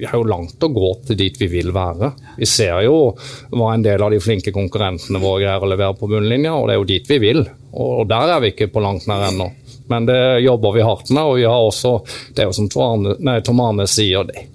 vi 0.00 0.06
har 0.08 0.16
jo 0.16 0.24
langt 0.24 0.62
å 0.64 0.70
gå 0.72 0.90
til 1.06 1.18
dit 1.20 1.34
vi 1.42 1.46
vil 1.52 1.74
være. 1.76 2.08
Vi 2.40 2.46
ser 2.48 2.78
jo 2.86 3.10
hva 3.52 3.74
en 3.74 3.84
del 3.84 4.00
av 4.00 4.14
de 4.14 4.20
flinke 4.22 4.52
konkurrentene 4.54 5.20
våre 5.20 5.42
greier 5.42 5.66
å 5.66 5.68
levere 5.68 5.98
på 5.98 6.08
bunnlinja, 6.08 6.54
og 6.56 6.68
det 6.68 6.74
er 6.74 6.80
jo 6.80 6.88
dit 6.88 7.10
vi 7.10 7.18
vil. 7.20 7.42
Og 7.76 8.06
der 8.08 8.32
er 8.32 8.40
vi 8.40 8.54
ikke 8.54 8.70
på 8.72 8.80
langt 8.80 9.04
nær 9.10 9.26
ennå. 9.28 9.50
Men 9.92 10.08
det 10.08 10.22
jobber 10.46 10.72
vi 10.72 10.86
hardt 10.86 11.12
med, 11.12 11.20
og 11.20 11.36
vi 11.36 11.44
har 11.50 11.60
også 11.66 11.96
Det 12.32 12.44
er 12.44 12.48
jo 12.48 12.56
som 12.56 12.68
Tom 12.72 13.60
Arne, 13.60 13.86
sier, 13.90 14.24
det, 14.24 14.46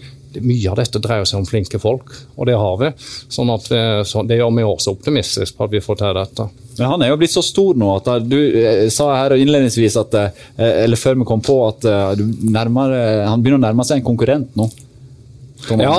mye 0.42 0.72
av 0.72 0.80
dette 0.80 1.00
dreier 1.04 1.28
seg 1.28 1.42
om 1.42 1.48
flinke 1.48 1.80
folk, 1.80 2.14
og 2.36 2.48
det 2.50 2.56
har 2.60 2.78
vi. 2.82 2.90
Sånn 3.32 3.52
at 3.54 3.68
vi, 3.72 3.82
så 4.08 4.24
det 4.28 4.40
gjør 4.40 4.54
meg 4.56 4.70
også 4.70 4.96
optimistisk 4.96 5.58
på 5.58 5.68
at 5.68 5.76
vi 5.76 5.84
får 5.84 6.00
til 6.02 6.18
dette. 6.18 6.48
Men 6.80 6.92
han 6.92 7.06
er 7.06 7.14
jo 7.14 7.20
blitt 7.22 7.36
så 7.36 7.44
stor 7.46 7.78
nå 7.80 7.92
at 8.00 8.10
eh, 8.12 8.24
du 8.26 8.40
eh, 8.60 8.82
sa 8.92 9.12
her 9.16 9.38
innledningsvis 9.40 9.96
at 10.02 10.18
eh, 10.20 10.42
Eller 10.84 11.00
før 11.00 11.22
vi 11.22 11.28
kom 11.30 11.44
på 11.44 11.56
at 11.70 11.88
eh, 11.88 12.26
nærmer, 12.52 12.96
eh, 12.96 13.22
han 13.30 13.44
begynner 13.44 13.62
å 13.62 13.68
nærme 13.70 13.86
seg 13.88 14.02
en 14.02 14.10
konkurrent 14.10 14.58
nå. 14.60 14.68
Ja, 15.82 15.98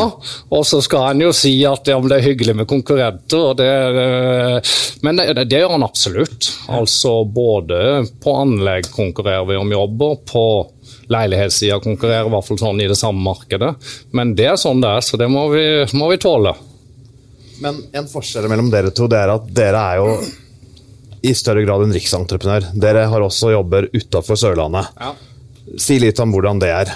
og 0.48 0.62
så 0.66 0.80
skal 0.84 1.08
han 1.10 1.22
jo 1.24 1.32
si 1.34 1.52
at 1.66 1.88
ja, 1.90 1.96
det 2.00 2.18
er 2.18 2.26
hyggelig 2.28 2.54
med 2.60 2.68
konkurrenter. 2.70 3.56
Det, 3.58 3.68
eh, 4.02 4.76
men 5.06 5.18
det, 5.20 5.46
det 5.50 5.60
gjør 5.60 5.76
han 5.76 5.86
absolutt. 5.86 6.50
Altså 6.72 7.18
Både 7.24 8.06
på 8.22 8.36
anlegg 8.38 8.88
konkurrerer 8.94 9.46
vi 9.48 9.58
om 9.58 9.74
jobber, 9.74 10.16
på 10.28 10.46
leilighetssida 11.12 11.78
konkurrerer 11.82 12.26
i 12.26 12.32
hvert 12.34 12.46
fall 12.46 12.58
sånn 12.60 12.80
i 12.82 12.88
det 12.90 12.98
samme 12.98 13.22
markedet. 13.22 13.74
Men 14.16 14.34
det 14.38 14.48
er 14.52 14.58
sånn 14.60 14.82
det 14.82 14.94
er, 14.96 15.04
så 15.06 15.20
det 15.20 15.28
må 15.30 15.48
vi, 15.52 15.66
må 15.98 16.10
vi 16.12 16.18
tåle. 16.22 16.54
Men 17.62 17.78
en 17.96 18.08
forskjell 18.10 18.48
mellom 18.52 18.68
dere 18.72 18.92
to 18.94 19.08
det 19.08 19.22
er 19.22 19.32
at 19.32 19.46
dere 19.56 19.84
er 19.92 20.02
jo 20.02 20.16
i 21.26 21.32
større 21.34 21.64
grad 21.64 21.86
en 21.86 21.94
riksentreprenør. 21.94 22.70
Dere 22.78 23.06
har 23.10 23.24
også 23.24 23.50
jobber 23.54 23.88
utafor 23.94 24.38
Sørlandet. 24.38 24.92
Si 25.82 25.98
litt 26.02 26.20
om 26.22 26.34
hvordan 26.34 26.60
det 26.62 26.70
er. 26.74 26.92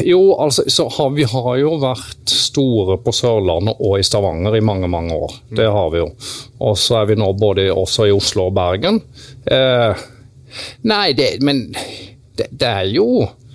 Jo, 0.00 0.34
altså, 0.40 0.64
så 0.70 0.88
har, 0.88 1.10
vi 1.16 1.26
har 1.28 1.56
jo 1.60 1.74
vært 1.82 2.32
store 2.32 2.98
på 3.02 3.12
Sørlandet 3.14 3.80
og 3.80 3.98
i 3.98 4.06
Stavanger 4.06 4.56
i 4.56 4.64
mange 4.64 4.88
mange 4.90 5.16
år. 5.16 5.36
Det 5.52 5.68
har 5.68 5.92
vi 5.92 6.02
jo. 6.02 6.08
Og 6.64 6.78
så 6.78 7.02
er 7.02 7.12
vi 7.12 7.18
nå 7.20 7.28
både 7.38 7.68
også 7.72 8.08
i 8.08 8.14
Oslo 8.14 8.48
og 8.50 8.56
Bergen. 8.56 9.02
Eh, 9.44 10.02
nei, 10.88 11.06
det, 11.18 11.34
men 11.44 11.66
det, 11.72 12.48
det 12.50 12.68
er 12.68 12.90
jo 12.92 13.08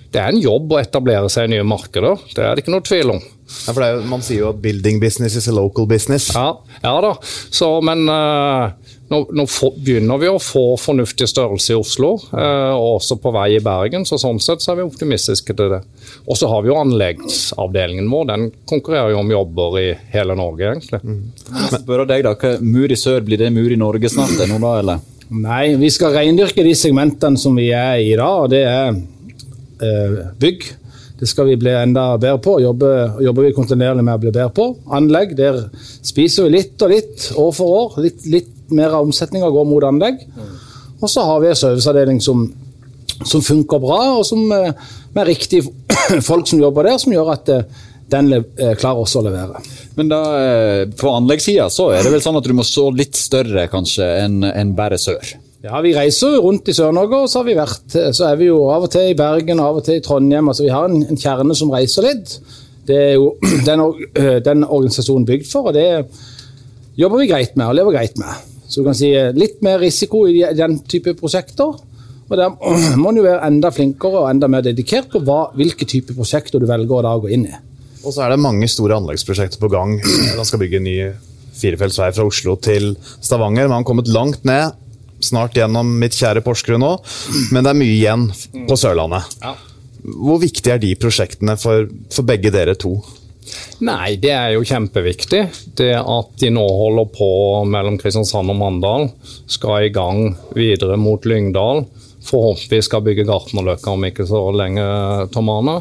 det 0.08 0.20
er 0.22 0.32
en 0.32 0.40
jobb 0.40 0.72
å 0.72 0.78
etablere 0.80 1.28
seg 1.32 1.48
i 1.48 1.56
nye 1.56 1.66
markeder. 1.68 2.16
Det 2.32 2.40
er 2.40 2.54
det 2.56 2.62
ikke 2.62 2.72
noe 2.72 2.84
tvil 2.86 3.12
om. 3.12 3.18
Ja, 3.20 3.72
for 3.74 3.82
det 3.82 3.88
jo, 3.90 4.04
man 4.08 4.24
sier 4.24 4.42
jo 4.42 4.52
at 4.54 4.60
building 4.64 5.00
business 5.02 5.36
is 5.36 5.48
a 5.50 5.54
local 5.56 5.88
business. 5.88 6.30
Ja, 6.36 6.54
ja 6.80 6.94
da. 7.04 7.10
Så, 7.24 7.68
men 7.84 8.08
eh, 8.12 8.87
nå, 9.08 9.20
nå 9.32 9.44
for, 9.48 9.76
begynner 9.80 10.20
vi 10.20 10.28
å 10.30 10.38
få 10.42 10.62
fornuftig 10.80 11.28
størrelse 11.30 11.72
i 11.72 11.78
Oslo, 11.78 12.12
eh, 12.32 12.72
og 12.74 12.98
også 12.98 13.18
på 13.22 13.32
vei 13.34 13.48
i 13.56 13.62
Bergen. 13.64 14.04
Så 14.08 14.20
sånn 14.20 14.40
sett 14.42 14.64
så 14.64 14.72
er 14.72 14.80
vi 14.80 14.88
optimistiske 14.88 15.56
til 15.56 15.72
det. 15.72 15.82
Og 16.26 16.38
så 16.38 16.50
har 16.52 16.64
vi 16.64 16.72
jo 16.72 16.78
anleggsavdelingen 16.80 18.10
vår. 18.12 18.26
Den 18.32 18.48
konkurrerer 18.68 19.14
jo 19.14 19.22
om 19.22 19.32
jobber 19.32 19.78
i 19.80 19.86
hele 20.12 20.36
Norge, 20.38 20.72
egentlig. 20.74 21.02
Men 21.04 21.70
spør 21.72 22.04
deg 22.08 22.26
da, 22.26 22.34
hva, 22.38 22.56
Mur 22.64 22.92
i 22.92 22.98
sør, 22.98 23.22
blir 23.24 23.40
det 23.40 23.52
mur 23.54 23.72
i 23.72 23.80
Norge 23.80 24.10
snart 24.12 24.36
nå 24.48 24.60
da, 24.62 24.74
eller? 24.82 25.06
Nei, 25.28 25.76
vi 25.76 25.90
skal 25.92 26.14
reindyrke 26.16 26.64
de 26.64 26.74
segmentene 26.76 27.40
som 27.40 27.56
vi 27.56 27.68
er 27.76 28.00
i 28.00 28.12
da, 28.16 28.28
og 28.44 28.52
det 28.52 28.62
er 28.64 28.92
eh, 28.92 30.20
bygg. 30.40 30.68
Det 31.18 31.26
skal 31.26 31.48
vi 31.48 31.56
bli 31.58 31.72
enda 31.74 32.12
bedre 32.20 32.38
på. 32.44 32.60
Jobber, 32.62 33.18
jobber 33.24 33.48
vi 33.48 33.56
kontinuerlig 33.56 34.04
med 34.06 34.14
å 34.14 34.22
bli 34.22 34.30
bedre 34.30 34.52
på. 34.54 34.68
Anlegg, 34.94 35.34
der 35.38 35.64
spiser 35.74 36.46
vi 36.46 36.54
litt 36.60 36.84
og 36.84 36.92
litt 36.92 37.26
år 37.34 37.50
for 37.56 37.78
år. 37.80 37.98
Litt, 38.04 38.28
litt 38.30 38.52
mer 38.74 38.94
av 38.94 39.06
omsetninga 39.06 39.50
går 39.52 39.68
mot 39.68 39.86
anlegg. 39.88 40.24
Og 40.98 41.10
så 41.10 41.24
har 41.26 41.42
vi 41.42 41.50
en 41.50 41.58
serviceavdeling 41.58 42.20
som, 42.22 42.46
som 43.24 43.42
funker 43.44 43.82
bra, 43.82 43.98
og 44.18 44.24
som 44.26 44.42
eh, 44.54 44.72
med 45.14 45.28
riktige 45.30 45.70
folk 46.28 46.48
som 46.50 46.62
jobber 46.62 46.88
der, 46.90 46.98
som 46.98 47.14
gjør 47.14 47.34
at 47.36 47.52
eh, 47.54 47.84
den 48.10 48.32
eh, 48.34 48.74
klarer 48.78 49.04
også 49.04 49.20
å 49.20 49.26
levere. 49.28 49.62
Men 49.98 50.10
da, 50.10 50.22
på 50.98 51.10
anleggssida 51.12 51.68
så 51.74 51.90
er 51.94 52.06
det 52.06 52.14
vel 52.14 52.22
sånn 52.24 52.38
at 52.38 52.46
du 52.46 52.54
må 52.56 52.66
så 52.66 52.88
litt 52.94 53.18
større 53.18 53.66
kanskje 53.70 54.06
enn 54.24 54.40
en 54.48 54.74
bare 54.78 54.98
sør? 55.00 55.34
Ja, 55.64 55.80
Vi 55.82 55.90
reiser 55.94 56.36
jo 56.36 56.44
rundt 56.44 56.70
i 56.70 56.74
Sør-Norge, 56.74 57.24
og 57.24 57.30
så 57.30 57.40
har 57.40 57.48
vi 57.48 57.56
vært, 57.58 57.96
så 58.14 58.28
er 58.28 58.38
vi 58.38 58.46
jo 58.46 58.60
av 58.70 58.86
og 58.86 58.92
til 58.94 59.10
i 59.10 59.16
Bergen 59.18 59.58
av 59.62 59.80
og 59.80 59.86
til 59.86 59.98
i 59.98 60.02
Trondheim. 60.04 60.50
altså 60.50 60.64
Vi 60.64 60.70
har 60.70 60.86
en, 60.86 61.02
en 61.02 61.18
kjerne 61.18 61.56
som 61.58 61.72
reiser 61.74 62.06
litt. 62.06 62.36
Det 62.86 62.98
er 63.10 63.16
jo 63.18 63.32
den, 63.68 63.82
den 64.46 64.62
organisasjonen 64.64 65.26
bygd 65.28 65.50
for, 65.50 65.70
og 65.70 65.76
det 65.76 66.06
jobber 66.98 67.22
vi 67.22 67.30
greit 67.30 67.58
med 67.58 67.66
og 67.66 67.76
lever 67.78 67.98
greit 67.98 68.22
med. 68.22 68.47
Så 68.68 68.80
du 68.80 68.88
kan 68.88 68.96
si 68.96 69.12
eh, 69.16 69.32
litt 69.36 69.62
mer 69.64 69.80
risiko 69.80 70.26
i 70.28 70.42
den 70.56 70.78
type 70.88 71.16
prosjekter. 71.18 71.78
Og 72.28 72.36
der 72.36 72.52
må 73.00 73.12
en 73.12 73.20
jo 73.20 73.24
være 73.26 73.46
enda 73.48 73.72
flinkere 73.74 74.24
og 74.24 74.30
enda 74.30 74.50
mer 74.52 74.66
dedikert 74.66 75.08
på 75.12 75.22
hva, 75.24 75.48
hvilke 75.56 75.88
type 75.88 76.16
prosjekter 76.16 76.60
du 76.60 76.68
velger 76.68 77.08
å 77.08 77.16
gå 77.24 77.32
inn 77.34 77.48
i. 77.48 77.56
Og 78.04 78.14
så 78.14 78.24
er 78.24 78.34
det 78.34 78.42
mange 78.42 78.68
store 78.70 78.98
anleggsprosjekter 79.00 79.60
på 79.60 79.70
gang. 79.72 79.96
Man 80.36 80.46
skal 80.46 80.60
bygge 80.62 80.78
en 80.78 80.86
ny 80.86 80.98
firefelts 81.58 81.98
vei 81.98 82.12
fra 82.14 82.26
Oslo 82.28 82.54
til 82.62 82.92
Stavanger. 83.18 83.66
Man 83.66 83.80
har 83.80 83.88
kommet 83.88 84.10
langt 84.12 84.44
ned. 84.48 84.76
Snart 85.24 85.56
gjennom 85.58 85.96
mitt 85.98 86.14
kjære 86.14 86.44
Porsgrunn 86.46 86.78
nå, 86.78 86.92
men 87.50 87.64
det 87.66 87.72
er 87.72 87.78
mye 87.80 87.94
igjen 87.96 88.28
på 88.68 88.76
Sørlandet. 88.78 89.26
Hvor 90.14 90.38
viktige 90.38 90.76
er 90.76 90.82
de 90.84 90.92
prosjektene 90.94 91.56
for, 91.58 91.88
for 92.14 92.28
begge 92.28 92.52
dere 92.54 92.76
to? 92.78 92.92
Nei, 93.86 94.16
det 94.20 94.32
er 94.34 94.52
jo 94.54 94.66
kjempeviktig. 94.66 95.42
Det 95.78 95.92
at 95.98 96.34
de 96.40 96.50
nå 96.54 96.64
holder 96.64 97.08
på 97.14 97.30
mellom 97.70 97.98
Kristiansand 98.00 98.52
og 98.52 98.58
Mandal, 98.58 99.08
skal 99.50 99.86
i 99.86 99.92
gang 99.94 100.32
videre 100.56 100.98
mot 101.00 101.24
Lyngdal. 101.28 101.84
Forhåpentligvis 102.28 102.88
skal 102.90 103.04
bygge 103.06 103.26
Gartnerløkka 103.28 103.94
om 103.94 104.08
ikke 104.08 104.26
så 104.28 104.42
lenge, 104.52 104.84
Tom 105.34 105.52
Arne. 105.52 105.78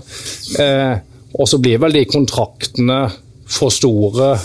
Eh, 0.62 1.00
og 1.38 1.50
så 1.50 1.59
blir 1.62 1.81
vel 1.83 1.97
de 1.97 2.05
kontraktene 2.09 3.01
for 3.47 3.74
store 3.74 4.36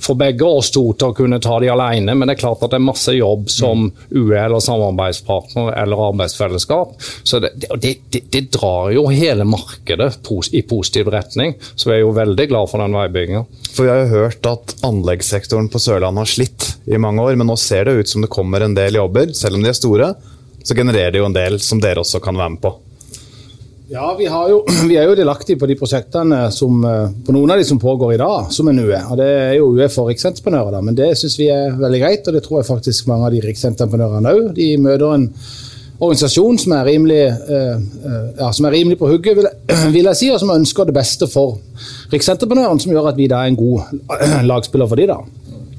for 0.00 0.18
begge 0.20 0.46
oss 0.46 0.70
to 0.74 0.82
til 0.96 1.10
å 1.10 1.16
kunne 1.16 1.40
ta 1.42 1.58
de 1.60 1.70
alene, 1.72 2.14
men 2.16 2.28
det 2.28 2.36
er 2.36 2.42
klart 2.42 2.62
at 2.64 2.72
det 2.72 2.80
er 2.80 2.86
masse 2.86 3.12
jobb 3.14 3.50
som 3.52 3.88
UE 4.10 4.38
eller 4.38 4.62
samarbeidspartner 4.64 5.72
eller 5.76 6.04
arbeidsfellesskap. 6.08 6.96
Så 7.22 7.42
det, 7.44 7.52
det, 7.76 7.94
det, 8.10 8.24
det 8.32 8.44
drar 8.56 8.90
jo 8.94 9.06
hele 9.12 9.46
markedet 9.48 10.12
i 10.56 10.64
positiv 10.66 11.12
retning. 11.12 11.56
Så 11.74 11.90
vi 11.90 11.98
er 11.98 12.02
jo 12.04 12.16
veldig 12.16 12.48
glad 12.50 12.72
for 12.72 12.82
den 12.82 12.96
veibygginga. 12.96 13.44
For 13.70 13.86
vi 13.86 13.92
har 13.92 14.02
jo 14.04 14.12
hørt 14.16 14.50
at 14.50 14.76
anleggssektoren 14.86 15.70
på 15.72 15.82
Sørlandet 15.82 16.24
har 16.24 16.34
slitt 16.34 16.68
i 16.90 17.00
mange 17.00 17.22
år, 17.24 17.36
men 17.38 17.50
nå 17.50 17.58
ser 17.60 17.86
det 17.86 17.98
ut 18.00 18.12
som 18.12 18.24
det 18.24 18.32
kommer 18.32 18.64
en 18.64 18.76
del 18.76 18.98
jobber. 19.00 19.34
Selv 19.36 19.58
om 19.58 19.64
de 19.64 19.72
er 19.72 19.78
store, 19.78 20.14
så 20.64 20.76
genererer 20.76 21.14
det 21.14 21.22
jo 21.22 21.28
en 21.28 21.36
del 21.36 21.60
som 21.62 21.80
dere 21.82 22.02
også 22.04 22.22
kan 22.24 22.38
være 22.40 22.56
med 22.56 22.64
på. 22.64 22.74
Ja, 23.92 24.14
vi, 24.18 24.26
jo, 24.26 24.66
vi 24.88 24.94
er 24.96 25.08
jo 25.08 25.16
delaktige 25.18 25.58
på 25.58 25.66
de 25.66 25.74
prosjektene 25.78 26.44
som, 26.54 26.76
eh, 26.86 27.08
på 27.26 27.34
noen 27.34 27.50
av 27.50 27.58
de 27.58 27.64
som 27.66 27.78
pågår 27.82 28.14
i 28.14 28.20
dag, 28.20 28.52
som 28.54 28.68
en 28.70 28.78
UE. 28.78 29.00
Og 29.10 29.16
det 29.18 29.26
er 29.26 29.54
jo 29.56 29.72
UE 29.74 29.88
for 29.90 30.06
riksentreprenører, 30.12 30.76
da, 30.76 30.82
men 30.86 30.94
det 30.98 31.08
syns 31.18 31.34
vi 31.40 31.48
er 31.50 31.74
veldig 31.74 32.00
greit. 32.04 32.28
Og 32.28 32.36
det 32.36 32.44
tror 32.44 32.60
jeg 32.60 32.68
faktisk 32.68 33.08
mange 33.10 33.26
av 33.26 33.34
de 33.34 33.40
riksentreprenørene 33.42 34.34
òg. 34.36 34.44
De 34.54 34.68
møter 34.78 35.06
en 35.10 35.24
organisasjon 35.98 36.60
som 36.62 36.74
er 36.76 36.86
rimelig, 36.86 37.24
eh, 37.26 37.80
eh, 37.82 38.28
ja, 38.38 38.52
som 38.54 38.68
er 38.68 38.76
rimelig 38.76 38.98
på 39.00 39.10
hugget, 39.10 39.40
vil, 39.40 39.48
vil 39.96 40.10
jeg 40.12 40.20
si, 40.20 40.28
og 40.30 40.38
som 40.38 40.52
ønsker 40.54 40.86
det 40.86 40.94
beste 40.94 41.26
for 41.32 41.58
riksentreprenøren, 42.14 42.78
som 42.78 42.94
gjør 42.94 43.10
at 43.10 43.18
vi 43.18 43.26
da 43.32 43.40
er 43.42 43.50
en 43.50 43.58
god 43.58 43.90
lagspiller 44.52 44.86
for 44.92 45.02
de 45.02 45.08
da. 45.10 45.18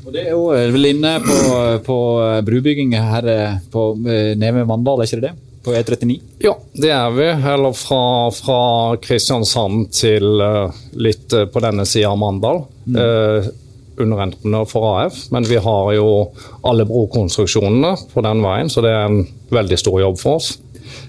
Og 0.02 0.12
Det 0.12 0.26
er 0.26 0.36
jo 0.36 0.50
vel 0.52 0.90
inne 0.90 1.16
på, 1.24 1.40
på 1.88 1.98
brubygging 2.44 2.92
her 3.00 3.32
på, 3.72 3.86
nede 4.04 4.52
ved 4.58 4.68
Mandal, 4.68 5.00
er 5.00 5.08
ikke 5.08 5.22
det 5.22 5.30
det? 5.30 5.51
På 5.64 5.76
E 5.76 5.82
E39? 5.84 6.20
Ja, 6.42 6.56
det 6.74 6.90
er 6.90 7.12
vi. 7.14 7.28
Eller 7.54 7.74
fra, 7.78 8.32
fra 8.34 8.62
Kristiansand 9.02 9.92
til 9.94 10.42
eh, 10.42 10.80
litt 10.98 11.34
eh, 11.38 11.46
på 11.46 11.62
denne 11.62 11.86
sida 11.86 12.10
av 12.10 12.18
Mandal. 12.22 12.64
Eh, 12.90 13.52
underentreprenør 14.02 14.66
for 14.66 14.88
AF, 14.96 15.28
men 15.30 15.46
vi 15.46 15.60
har 15.62 15.94
jo 15.94 16.10
alle 16.66 16.88
brokonstruksjonene 16.90 17.94
på 18.14 18.24
den 18.26 18.42
veien, 18.42 18.72
så 18.72 18.82
det 18.82 18.94
er 18.96 19.06
en 19.06 19.24
veldig 19.54 19.78
stor 19.78 20.00
jobb 20.02 20.18
for 20.22 20.40
oss. 20.40 20.56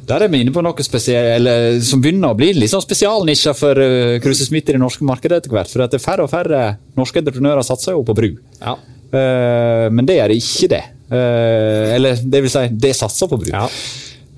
Der 0.06 0.24
er 0.24 0.30
vi 0.30 0.42
inne 0.42 0.52
på 0.54 0.62
noe 0.64 0.84
spesiell, 0.84 1.30
eller 1.38 1.78
som 1.86 2.02
begynner 2.02 2.34
å 2.34 2.38
bli 2.38 2.52
litt 2.56 2.72
sånn 2.72 2.84
spesialnisjer 2.84 3.56
for 3.56 3.78
uh, 3.78 4.18
i 4.18 4.62
det 4.66 4.78
norske 4.78 5.06
markedet 5.06 5.40
etter 5.40 5.54
hvert. 5.54 5.70
For 5.72 5.84
at 5.86 5.94
det 5.94 6.02
færre 6.02 6.26
og 6.26 6.30
færre 6.30 6.62
norske 6.98 7.22
entreprenører 7.22 7.64
satser 7.66 7.96
jo 7.96 8.04
på 8.06 8.16
bru. 8.18 8.30
Ja. 8.60 8.76
Uh, 9.12 9.86
men 9.94 10.06
det 10.08 10.18
gjør 10.18 10.36
ikke 10.36 10.70
det. 10.74 10.82
Uh, 11.12 11.96
eller 11.96 12.20
det 12.20 12.44
vil 12.44 12.52
si, 12.52 12.66
det 12.82 12.94
satser 12.98 13.30
på 13.30 13.40
bru. 13.40 13.50
Ja. 13.54 13.66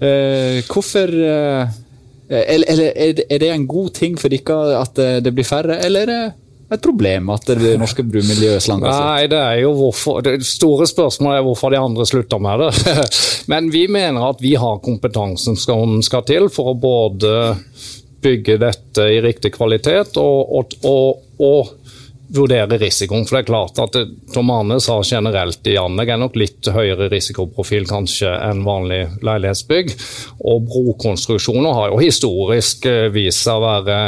Eh, 0.00 0.62
hvorfor 0.66 1.12
eh, 1.14 1.74
Eller, 2.34 2.64
eller 2.72 2.88
er, 2.96 3.38
det, 3.38 3.50
en 3.52 3.66
god 3.68 3.92
ting 3.94 4.16
for 4.18 4.32
dere 4.32 4.80
at 4.80 4.98
eh, 4.98 5.20
det 5.22 5.32
blir 5.36 5.46
færre, 5.46 5.76
eller, 5.84 6.02
er 6.02 6.06
det- 6.06 6.32
et 6.74 6.82
problem 6.82 7.28
at 7.30 7.44
det 7.60 7.74
norske 7.78 8.02
brumiljøet 8.02 8.62
slanger 8.64 8.88
seg? 8.90 9.04
Nei, 9.04 9.26
det 9.30 9.38
er 9.38 9.58
jo 9.60 9.74
hvorfor, 9.78 10.22
det 10.24 10.38
store 10.48 10.88
spørsmålet 10.90 11.38
er 11.38 11.44
hvorfor 11.46 11.70
de 11.70 11.78
andre 11.78 12.06
slutter 12.08 12.40
med 12.42 12.64
det. 12.64 12.94
Men 13.52 13.68
vi 13.70 13.84
mener 13.86 14.24
at 14.30 14.40
vi 14.42 14.54
har 14.58 14.80
kompetansen 14.82 15.54
som 15.60 16.00
skal 16.02 16.24
til 16.26 16.48
for 16.50 16.72
å 16.72 16.78
både 16.80 17.34
bygge 18.24 18.56
dette 18.58 19.06
i 19.12 19.20
riktig 19.22 19.52
kvalitet 19.54 20.16
og, 20.16 20.54
og, 20.56 20.74
og, 20.88 21.22
og 21.44 21.84
vurdere 22.33 22.78
risikoen. 22.81 23.26
For 23.26 23.37
det 23.37 23.43
er 23.45 23.50
klart 23.50 23.81
at 23.83 23.99
Tom 24.35 24.52
Arne 24.54 24.78
sa 24.83 25.00
generelt 25.04 25.66
i 25.69 25.76
anlegg 25.81 26.14
er 26.14 26.21
nok 26.21 26.38
litt 26.40 26.71
høyere 26.73 27.11
risikoprofil 27.12 27.88
kanskje 27.90 28.31
enn 28.33 28.64
vanlig 28.66 29.02
leilighetsbygg. 29.25 29.93
Og 30.45 30.64
brokonstruksjoner 30.71 31.76
har 31.76 31.93
jo 31.93 32.00
historisk 32.02 32.88
eh, 32.90 33.11
vist 33.14 33.45
seg 33.45 33.59
å 33.59 33.66
være 33.66 33.99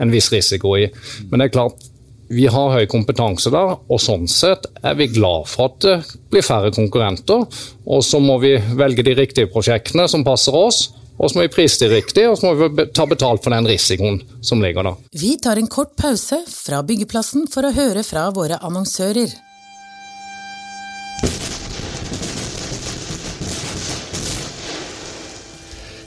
en 0.00 0.14
viss 0.14 0.30
risiko 0.32 0.76
i. 0.80 0.88
Men 1.30 1.42
det 1.42 1.50
er 1.50 1.56
klart, 1.58 1.86
vi 2.26 2.48
har 2.50 2.72
høy 2.74 2.86
kompetanse 2.90 3.52
der, 3.54 3.76
og 3.86 4.00
sånn 4.02 4.26
sett 4.30 4.66
er 4.82 4.96
vi 4.98 5.06
glad 5.14 5.46
for 5.46 5.70
at 5.70 5.84
det 5.84 5.96
blir 6.32 6.42
færre 6.42 6.72
konkurrenter. 6.74 7.44
Og 7.86 8.02
så 8.02 8.18
må 8.22 8.40
vi 8.42 8.56
velge 8.78 9.04
de 9.06 9.14
riktige 9.18 9.50
prosjektene 9.52 10.08
som 10.10 10.26
passer 10.26 10.56
oss. 10.56 10.88
Og 11.16 11.30
så 11.30 11.38
må 11.38 11.46
vi 11.46 11.52
prise 11.54 11.80
det 11.80 11.94
riktig, 11.94 12.26
og 12.28 12.36
så 12.38 12.50
må 12.52 12.68
vi 12.68 12.86
ta 12.92 13.06
betalt 13.08 13.44
for 13.44 13.54
den 13.54 13.68
risikoen 13.68 14.20
som 14.44 14.60
ligger 14.60 14.84
der. 14.84 15.00
Vi 15.16 15.36
tar 15.40 15.56
en 15.56 15.70
kort 15.72 15.96
pause 15.96 16.42
fra 16.50 16.82
byggeplassen 16.84 17.48
for 17.52 17.64
å 17.64 17.72
høre 17.76 18.04
fra 18.04 18.28
våre 18.36 18.60
annonsører. 18.60 19.32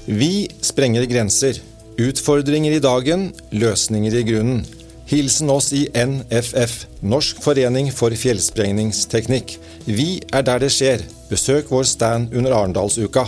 Vi 0.10 0.50
sprenger 0.66 1.06
grenser. 1.06 1.60
Utfordringer 2.00 2.78
i 2.78 2.82
dagen, 2.82 3.28
løsninger 3.52 4.14
i 4.16 4.24
grunnen. 4.26 4.62
Hilsen 5.10 5.50
oss 5.50 5.72
i 5.74 5.84
NFF, 5.94 6.86
Norsk 7.02 7.42
forening 7.42 7.90
for 7.94 8.14
fjellsprengningsteknikk. 8.14 9.56
Vi 9.86 10.22
er 10.34 10.46
der 10.46 10.62
det 10.62 10.70
skjer. 10.74 11.02
Besøk 11.30 11.70
vår 11.74 11.86
stand 11.90 12.34
under 12.34 12.54
Arendalsuka. 12.58 13.26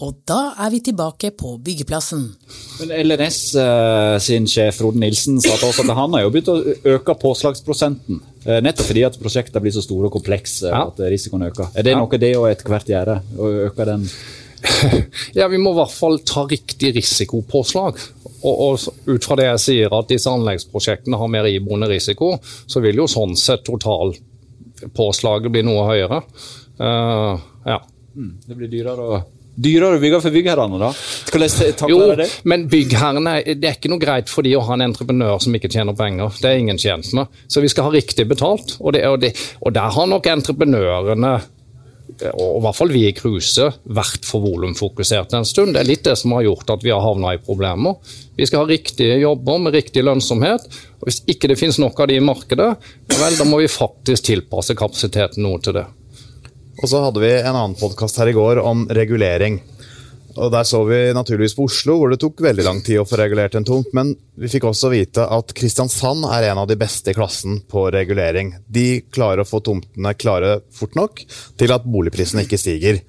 Og 0.00 0.14
da 0.28 0.54
er 0.64 0.70
vi 0.72 0.78
tilbake 0.80 1.28
på 1.36 1.58
byggeplassen. 1.60 2.22
Men 2.80 2.92
LNS 3.04 3.38
eh, 3.60 4.14
sin 4.24 4.46
sjef 4.48 4.78
Frode 4.80 4.96
Nilsen 5.02 5.36
sa 5.44 5.58
til 5.60 5.68
oss 5.68 5.80
at 5.82 5.90
han 5.92 6.14
har 6.16 6.22
jo 6.24 6.30
begynt 6.32 6.48
å 6.48 6.56
øke 6.94 7.16
påslagsprosenten. 7.20 8.20
Eh, 8.46 8.62
nettopp 8.64 8.88
fordi 8.88 9.02
at 9.04 9.18
prosjektene 9.20 9.60
blir 9.60 9.74
så 9.76 9.82
store 9.84 10.08
og 10.08 10.14
komplekse 10.16 10.70
Ja. 10.72 10.86
at 10.88 11.02
risikoen 11.12 11.44
øker. 11.50 11.68
Er 11.76 11.82
det 11.84 11.92
Ja. 11.92 11.98
noe 12.00 12.18
det 12.22 12.32
å 12.36 12.46
etter 12.48 12.70
hvert 12.72 12.88
gjøre? 12.88 13.18
Å 13.36 13.50
øke 13.66 13.84
den 13.84 14.06
Ja, 15.34 15.48
Vi 15.48 15.56
må 15.60 15.72
i 15.72 15.78
hvert 15.80 15.92
fall 15.92 16.18
ta 16.24 16.46
riktig 16.48 16.94
risikopåslag. 16.96 18.00
Og, 18.42 18.54
og 18.60 18.80
ut 19.08 19.24
fra 19.24 19.36
det 19.36 19.44
jeg 19.50 19.60
sier 19.64 19.92
at 19.98 20.08
disse 20.08 20.28
anleggsprosjektene 20.32 21.16
har 21.20 21.28
mer 21.28 21.44
iboende 21.44 21.88
risiko, 21.92 22.38
så 22.66 22.80
vil 22.80 22.96
jo 22.96 23.06
sånn 23.08 23.36
sett 23.36 23.64
totalpåslaget 23.68 25.52
bli 25.52 25.62
noe 25.68 25.84
høyere. 25.88 26.22
Uh, 26.80 27.36
ja. 27.68 27.78
Det 28.16 28.56
blir 28.56 28.68
dyrere 28.72 29.04
å 29.04 29.20
Dyrere 29.56 29.98
å 29.98 30.00
bygge 30.02 30.20
for 30.22 30.34
byggherrene, 30.34 30.78
da? 30.80 30.90
Hvordan 31.30 31.76
takler 31.76 31.90
Jo, 31.92 32.00
dere 32.06 32.22
det? 32.22 32.28
men 32.48 32.66
byggherrene 32.70 33.34
det 33.60 33.68
er 33.68 33.76
ikke 33.76 33.90
noe 33.92 34.02
greit 34.02 34.30
for 34.32 34.46
de 34.46 34.54
å 34.56 34.64
ha 34.64 34.76
en 34.76 34.86
entreprenør 34.86 35.40
som 35.42 35.56
ikke 35.56 35.72
tjener 35.72 35.96
penger. 35.96 36.32
Det 36.40 36.50
er 36.50 36.60
ingen 36.62 36.80
tjent 36.80 37.10
med. 37.16 37.40
Så 37.50 37.62
vi 37.64 37.68
skal 37.72 37.88
ha 37.88 37.94
riktig 37.94 38.28
betalt. 38.30 38.76
Og, 38.80 38.94
det, 38.96 39.04
og, 39.08 39.18
det, 39.20 39.34
og 39.60 39.74
der 39.76 39.96
har 39.96 40.10
nok 40.10 40.30
entreprenørene 40.30 41.34
og 42.20 42.58
i 42.58 42.62
hvert 42.64 42.76
fall 42.76 42.92
vi 42.92 43.04
i 43.08 43.14
Kruse, 43.16 43.68
vært 43.96 44.26
for 44.28 44.44
volumfokusert 44.44 45.34
en 45.36 45.46
stund. 45.48 45.74
Det 45.74 45.82
er 45.82 45.88
litt 45.88 46.04
det 46.04 46.16
som 46.20 46.34
har 46.36 46.44
gjort 46.44 46.72
at 46.74 46.84
vi 46.84 46.92
har 46.92 47.02
havna 47.04 47.34
i 47.36 47.40
problemer. 47.42 47.96
Vi 48.36 48.48
skal 48.48 48.64
ha 48.64 48.68
riktige 48.68 49.20
jobber 49.22 49.60
med 49.62 49.76
riktig 49.76 50.04
lønnsomhet. 50.04 50.66
og 51.00 51.08
Hvis 51.08 51.22
ikke 51.30 51.50
det 51.50 51.58
finnes 51.60 51.80
nok 51.80 52.00
av 52.00 52.10
de 52.10 52.18
i 52.18 52.24
markedet, 52.24 52.68
vel, 53.14 53.38
da 53.38 53.48
må 53.48 53.62
vi 53.62 53.70
faktisk 53.72 54.28
tilpasse 54.28 54.76
kapasiteten 54.78 55.44
noe 55.46 55.62
til 55.64 55.78
det. 55.80 55.86
Og 56.80 56.88
så 56.88 57.02
hadde 57.04 57.20
vi 57.20 57.28
en 57.36 57.52
annen 57.52 57.76
podkast 57.76 58.16
her 58.16 58.30
i 58.30 58.36
går 58.36 58.62
om 58.64 58.86
regulering. 58.88 59.58
Og 60.40 60.52
Der 60.54 60.64
så 60.64 60.78
vi 60.88 60.98
naturligvis 61.12 61.56
på 61.58 61.66
Oslo, 61.68 61.98
hvor 61.98 62.12
det 62.12 62.20
tok 62.22 62.38
veldig 62.40 62.64
lang 62.64 62.78
tid 62.86 63.00
å 63.00 63.04
få 63.04 63.18
regulert 63.20 63.56
en 63.58 63.66
tomt. 63.68 63.90
Men 63.92 64.14
vi 64.40 64.48
fikk 64.48 64.64
også 64.70 64.88
vite 64.92 65.26
at 65.26 65.52
Kristiansand 65.56 66.24
er 66.30 66.48
en 66.48 66.62
av 66.62 66.68
de 66.70 66.78
beste 66.80 67.12
i 67.12 67.16
klassen 67.16 67.58
på 67.68 67.82
regulering. 67.92 68.54
De 68.64 69.02
klarer 69.12 69.42
å 69.42 69.48
få 69.48 69.60
tomtene 69.66 70.14
klare 70.16 70.60
fort 70.72 70.96
nok 70.96 71.20
til 71.60 71.74
at 71.74 71.84
boligprisene 71.84 72.46
ikke 72.46 72.60
stiger. 72.62 73.02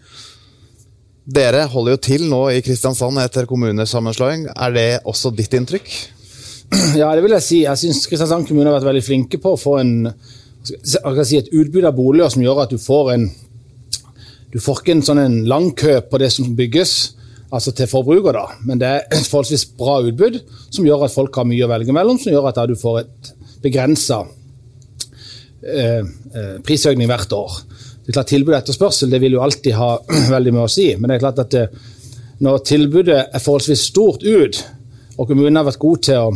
Dere 1.32 1.64
holder 1.72 1.96
jo 1.96 2.02
til 2.10 2.26
nå 2.28 2.42
i 2.52 2.64
Kristiansand 2.66 3.22
etter 3.24 3.48
kommunesammenslåing. 3.48 4.50
Er 4.52 4.76
det 4.76 4.90
også 5.08 5.32
ditt 5.38 5.56
inntrykk? 5.56 5.94
Ja, 7.00 7.14
det 7.16 7.24
vil 7.24 7.38
jeg 7.38 7.46
si. 7.46 7.62
Jeg 7.64 7.80
syns 7.80 8.04
Kristiansand 8.10 8.50
kommune 8.50 8.68
har 8.68 8.82
vært 8.82 8.90
veldig 8.90 9.06
flinke 9.06 9.40
på 9.40 9.56
å 9.56 9.62
få 9.62 9.78
en, 9.80 9.96
si 10.66 11.40
et 11.40 11.54
utbud 11.54 11.88
av 11.88 11.96
boliger 11.96 12.32
som 12.34 12.44
gjør 12.44 12.66
at 12.66 12.76
du 12.76 12.82
får 12.82 13.14
en 13.16 13.30
Du 14.52 14.60
får 14.60 14.82
ikke 14.82 14.96
en 14.98 15.06
sånn 15.06 15.22
en 15.22 15.38
lang 15.48 15.70
kø 15.80 15.98
på 16.12 16.20
det 16.20 16.32
som 16.36 16.50
bygges, 16.58 16.96
altså 17.52 17.74
til 17.76 17.88
forbruker, 17.92 18.36
da. 18.36 18.58
Men 18.68 18.82
det 18.82 18.90
er 18.90 19.06
et 19.08 19.28
forholdsvis 19.28 19.70
bra 19.80 20.00
utbud 20.08 20.42
som 20.70 20.88
gjør 20.88 21.08
at 21.08 21.16
folk 21.16 21.40
har 21.40 21.48
mye 21.48 21.66
å 21.68 21.72
velge 21.72 21.96
mellom, 21.96 22.20
som 22.20 22.34
gjør 22.34 22.50
at 22.52 22.60
da 22.60 22.68
du 22.68 22.76
får 22.80 23.02
et 23.04 23.32
begrensa 23.64 24.22
eh, 25.64 26.02
eh, 26.02 26.56
prisøkning 26.66 27.10
hvert 27.12 27.36
år. 27.38 27.58
Det 28.02 28.12
er 28.12 28.18
klart 28.18 28.32
Tilbud 28.32 28.54
og 28.56 28.60
etterspørsel 28.60 29.12
det 29.14 29.22
vil 29.24 29.38
jo 29.38 29.44
alltid 29.46 29.76
ha 29.78 29.92
veldig 30.36 30.56
med 30.56 30.66
å 30.66 30.72
si, 30.72 30.90
men 30.98 31.12
det 31.12 31.18
er 31.18 31.26
klart 31.26 31.44
at 31.44 31.56
det, 31.56 31.66
når 32.42 32.64
tilbudet 32.66 33.20
er 33.22 33.44
forholdsvis 33.44 33.84
stort 33.92 34.26
ut, 34.26 34.64
og 35.20 35.28
kommunen 35.30 35.60
har 35.60 35.68
vært 35.68 35.82
god 35.82 36.08
til 36.08 36.18
å, 36.18 36.32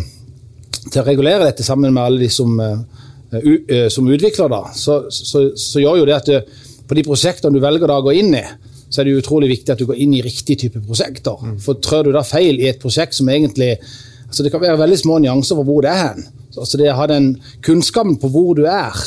til 0.85 1.01
å 1.01 1.05
regulere 1.07 1.47
dette 1.47 1.65
sammen 1.65 1.95
med 1.95 2.03
alle 2.03 2.21
de 2.21 2.29
som, 2.29 2.51
uh, 2.61 3.39
u, 3.39 3.55
eh, 3.65 3.87
som 3.89 4.05
utvikler 4.05 4.51
det, 4.53 4.61
så, 4.77 4.99
så, 5.09 5.47
så 5.57 5.81
gjør 5.81 6.03
jo 6.03 6.05
det 6.05 6.15
at 6.19 6.29
det, 6.29 6.43
på 6.87 6.97
de 6.97 7.03
prosjektene 7.05 7.55
du 7.55 7.63
velger 7.63 7.89
da 7.89 7.99
å 7.99 8.05
gå 8.05 8.13
inn 8.19 8.33
i, 8.37 8.43
så 8.89 9.01
er 9.01 9.07
det 9.07 9.19
utrolig 9.19 9.49
viktig 9.51 9.73
at 9.73 9.81
du 9.81 9.87
går 9.89 9.99
inn 10.01 10.13
i 10.15 10.23
riktig 10.23 10.59
type 10.61 10.81
prosjekter. 10.85 11.41
For 11.63 11.81
trør 11.83 12.07
du 12.07 12.11
da 12.15 12.23
feil 12.25 12.61
i 12.61 12.69
et 12.69 12.81
prosjekt 12.81 13.17
som 13.17 13.29
egentlig 13.31 13.75
altså 14.25 14.43
Det 14.43 14.51
kan 14.51 14.61
være 14.61 14.79
veldig 14.81 14.97
små 14.99 15.19
nyanser 15.21 15.55
for 15.55 15.67
hvor 15.67 15.83
det 15.85 15.91
er 15.91 15.99
hen. 16.01 16.23
Altså 16.57 16.79
det 16.81 16.89
å 16.91 16.95
ha 16.97 17.05
den 17.07 17.27
kunnskapen 17.63 18.17
på 18.19 18.27
hvor 18.33 18.57
du 18.57 18.65
er, 18.67 18.97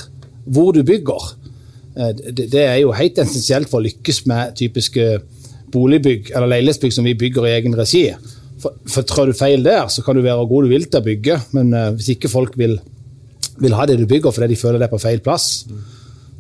hvor 0.47 0.71
du 0.73 0.85
bygger, 0.87 1.25
eh, 1.99 2.12
det, 2.31 2.47
det 2.53 2.62
er 2.62 2.79
jo 2.81 2.95
helt 2.97 3.19
essensielt 3.19 3.69
for 3.69 3.81
å 3.81 3.87
lykkes 3.88 4.23
med 4.31 4.55
typiske 4.57 5.09
boligbygg 5.75 6.31
eller 6.33 6.53
leilighetsbygg 6.55 6.95
som 6.95 7.09
vi 7.09 7.17
bygger 7.19 7.49
i 7.49 7.57
egen 7.59 7.77
regi. 7.77 8.05
For, 8.62 8.79
for 8.88 9.07
trår 9.07 9.33
du 9.33 9.37
feil 9.38 9.67
der, 9.67 9.91
så 9.93 10.07
kan 10.07 10.17
du 10.17 10.23
være 10.25 10.47
god 10.49 10.67
du 10.67 10.73
vil 10.73 10.87
til 10.87 11.03
å 11.03 11.07
bygge, 11.11 11.41
men 11.59 11.75
eh, 11.77 11.91
hvis 11.99 12.14
ikke 12.14 12.33
folk 12.33 12.57
vil, 12.59 12.79
vil 13.59 13.77
ha 13.77 13.87
det 13.91 13.99
du 14.01 14.07
bygger 14.09 14.35
fordi 14.35 14.53
de 14.55 14.61
føler 14.62 14.81
det 14.81 14.88
er 14.88 14.95
på 14.95 15.03
feil 15.03 15.21
plass, 15.25 15.67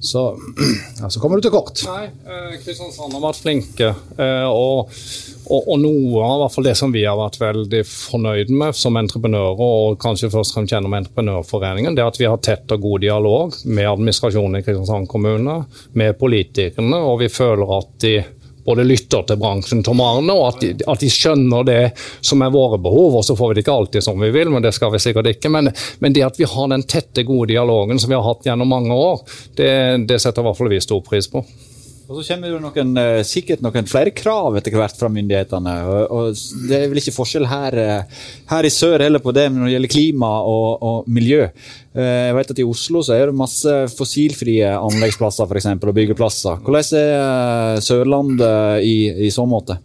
så, 0.00 0.38
ja, 1.00 1.10
så 1.10 1.20
kommer 1.20 1.36
du 1.40 1.46
til 1.46 1.54
kort. 1.54 1.82
Nei, 1.88 2.04
eh, 2.06 2.54
Kristiansand 2.62 3.16
har 3.16 3.24
vært 3.24 3.42
flinke. 3.42 3.90
eh, 4.18 4.46
Og, 4.48 4.92
og, 5.48 5.68
og 5.72 5.78
noe 5.80 6.22
av 6.24 6.42
hvert 6.44 6.54
fall 6.54 6.66
det 6.68 6.74
som 6.78 6.92
vi 6.94 7.04
har 7.06 7.18
vært 7.18 7.38
veldig 7.40 7.82
fornøyd 7.88 8.52
med 8.52 8.76
som 8.78 8.98
entreprenører, 9.00 9.62
og 9.64 9.98
kanskje 10.02 10.30
først 10.32 10.52
og 10.52 10.58
fremst 10.58 10.74
gjennom 10.74 10.96
Entreprenørforeningen, 10.98 11.96
det 11.96 12.04
er 12.04 12.12
at 12.12 12.20
vi 12.20 12.28
har 12.28 12.40
tett 12.44 12.74
og 12.76 12.82
god 12.84 13.04
dialog 13.06 13.54
med 13.66 13.88
administrasjonen 13.90 14.60
i 14.60 14.64
Kristiansand 14.66 15.08
kommune, 15.10 15.62
med 15.98 16.18
politikerne, 16.20 17.00
og 17.00 17.22
vi 17.24 17.30
føler 17.32 17.78
at 17.78 17.94
de 18.04 18.16
både 18.68 18.84
lytter 18.84 19.24
til 19.28 19.40
bransjen 19.40 19.82
Tom 19.86 20.02
Arne, 20.04 20.34
og 20.34 20.44
at 20.50 20.60
de, 20.64 20.72
at 20.84 21.00
de 21.00 21.08
skjønner 21.12 21.64
det 21.64 21.80
som 22.20 22.44
er 22.44 22.52
våre 22.52 22.80
behov. 22.84 23.16
og 23.20 23.24
Så 23.24 23.36
får 23.38 23.52
vi 23.52 23.58
det 23.58 23.64
ikke 23.64 23.78
alltid 23.80 24.04
som 24.04 24.20
vi 24.20 24.30
vil, 24.34 24.52
men 24.52 24.64
det 24.64 24.74
skal 24.76 24.92
vi 24.92 25.00
sikkert 25.02 25.30
ikke. 25.32 25.52
Men, 25.54 25.72
men 26.04 26.16
det 26.16 26.26
at 26.26 26.40
vi 26.40 26.48
har 26.48 26.68
den 26.72 26.84
tette, 26.84 27.24
gode 27.28 27.50
dialogen 27.52 27.98
som 27.98 28.12
vi 28.12 28.18
har 28.18 28.26
hatt 28.26 28.46
gjennom 28.46 28.68
mange 28.70 28.94
år, 28.94 29.24
det, 29.58 29.72
det 30.10 30.20
setter 30.20 30.44
i 30.44 30.48
hvert 30.48 30.60
fall 30.60 30.72
vi 30.72 30.82
stor 30.84 31.02
pris 31.04 31.30
på. 31.32 31.44
Og 32.08 32.16
så 32.16 32.22
kommer 32.32 32.48
det 32.48 32.58
noen, 32.64 32.92
eh, 32.96 33.18
sikkert 33.28 33.60
noen 33.60 33.84
flere 33.88 34.14
krav 34.16 34.54
etter 34.56 34.72
hvert 34.72 34.96
fra 34.96 35.10
myndighetene. 35.12 35.74
og, 35.84 36.04
og 36.08 36.68
Det 36.68 36.78
er 36.78 36.86
vel 36.88 37.02
ikke 37.02 37.12
forskjell 37.12 37.44
her, 37.50 37.76
eh, 37.76 38.22
her 38.48 38.64
i 38.64 38.70
sør 38.72 39.04
heller 39.04 39.20
på 39.20 39.34
det 39.36 39.44
når 39.52 39.66
det 39.66 39.74
gjelder 39.74 39.92
klima 39.92 40.30
og, 40.40 40.80
og 40.80 41.10
miljø. 41.12 41.42
Eh, 41.92 42.28
Jeg 42.30 42.38
vet 42.38 42.54
at 42.54 42.62
I 42.62 42.64
Oslo 42.64 43.02
så 43.04 43.12
er 43.12 43.28
det 43.28 43.36
masse 43.36 43.74
fossilfrie 43.92 44.70
anleggsplasser 44.72 45.50
for 45.50 45.60
eksempel, 45.60 45.92
og 45.92 45.98
byggeplasser. 46.00 46.64
Hvordan 46.64 46.96
er 47.02 47.84
Sørlandet 47.84 48.88
i, 48.88 48.96
i 49.28 49.30
så 49.34 49.44
måte? 49.44 49.76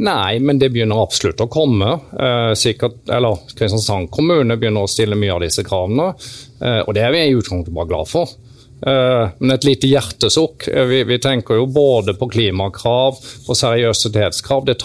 Nei, 0.00 0.38
men 0.44 0.60
det 0.60 0.70
begynner 0.72 1.00
absolutt 1.00 1.40
å 1.40 1.48
komme. 1.48 1.88
Eh, 2.20 2.52
sikkert, 2.56 3.00
eller 3.08 3.40
Kristiansand 3.56 4.12
kommune 4.12 4.60
begynner 4.60 4.84
å 4.84 4.92
stille 4.92 5.16
mye 5.16 5.34
av 5.38 5.42
disse 5.44 5.64
kravene, 5.64 6.12
eh, 6.60 6.82
og 6.84 6.92
det 6.96 7.04
er 7.08 7.16
vi 7.16 7.24
i 7.30 7.34
utgangspunktet 7.36 7.76
bare 7.80 7.92
glad 7.94 8.12
for. 8.12 8.36
Eh, 8.86 9.28
men 9.38 9.50
et 9.56 9.64
lite 9.68 9.90
hjertesukk. 9.90 10.68
Eh, 10.68 10.84
vi, 10.88 11.02
vi 11.04 11.18
tenker 11.22 11.60
jo 11.60 11.66
både 11.70 12.14
på 12.18 12.30
klimakrav 12.32 13.18
og 13.20 13.56
seriøsitetskrav. 13.56 14.64
Det, 14.68 14.78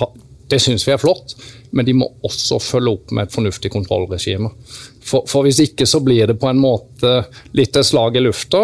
det 0.52 0.60
syns 0.62 0.88
vi 0.88 0.92
er 0.96 1.02
flott, 1.02 1.36
men 1.76 1.88
de 1.88 1.96
må 1.98 2.10
også 2.28 2.60
følge 2.62 2.92
opp 2.98 3.14
med 3.16 3.28
et 3.28 3.36
fornuftig 3.36 3.72
kontrollregime. 3.74 4.52
For, 5.06 5.22
for 5.30 5.46
hvis 5.46 5.60
ikke 5.62 5.86
så 5.86 6.00
blir 6.02 6.26
det 6.32 6.36
på 6.42 6.48
en 6.50 6.58
måte 6.58 7.12
litt 7.54 7.78
et 7.78 7.86
slag 7.86 8.16
i 8.18 8.24
lufta. 8.26 8.62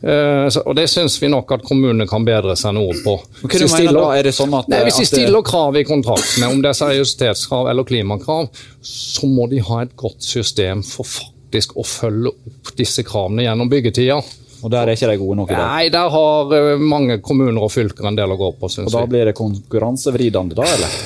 Eh, 0.00 0.46
og 0.64 0.72
det 0.78 0.86
syns 0.90 1.18
vi 1.20 1.28
nok 1.30 1.52
at 1.58 1.66
kommunene 1.68 2.06
kan 2.08 2.24
bedre 2.26 2.56
seg 2.58 2.74
noe 2.78 2.96
på. 3.04 3.18
Hva 3.42 3.50
du 3.52 3.58
Hvis 3.66 3.76
mener 3.76 3.98
da? 3.98 4.06
Er 4.16 4.28
det 4.30 4.34
sånn 4.38 4.56
at- 4.56 4.70
Nei, 4.72 4.82
Hvis 4.88 5.02
de 5.02 5.08
stiller 5.10 5.44
krav 5.46 5.76
i 5.76 5.84
kontraktene, 5.84 6.48
om 6.48 6.62
det 6.64 6.72
er 6.72 6.80
seriøsitetskrav 6.80 7.68
eller 7.70 7.84
klimakrav, 7.84 8.48
så 8.82 9.28
må 9.28 9.46
de 9.52 9.60
ha 9.68 9.82
et 9.84 9.94
godt 10.00 10.24
system 10.24 10.82
for 10.82 11.04
faktisk 11.04 11.76
å 11.76 11.84
følge 11.84 12.32
opp 12.32 12.72
disse 12.78 13.04
kravene 13.04 13.44
gjennom 13.44 13.68
byggetida. 13.68 14.22
Og 14.62 14.70
der 14.70 14.86
er 14.86 14.94
ikke 14.94 15.10
de 15.10 15.18
gode 15.18 15.40
nok 15.40 15.50
i 15.50 15.56
dag. 15.56 15.66
Nei, 15.66 15.88
der 15.92 16.12
har 16.14 16.54
eh, 16.58 16.78
mange 16.78 17.18
kommuner 17.24 17.66
og 17.66 17.72
fylker 17.74 18.06
en 18.08 18.18
del 18.18 18.34
å 18.34 18.38
gå 18.38 18.52
på, 18.60 18.70
Og 18.84 18.94
da 18.94 19.02
blir 19.10 19.28
det 19.30 19.34
konkurransevridende, 19.38 20.58
da, 20.58 20.68
eller? 20.76 20.96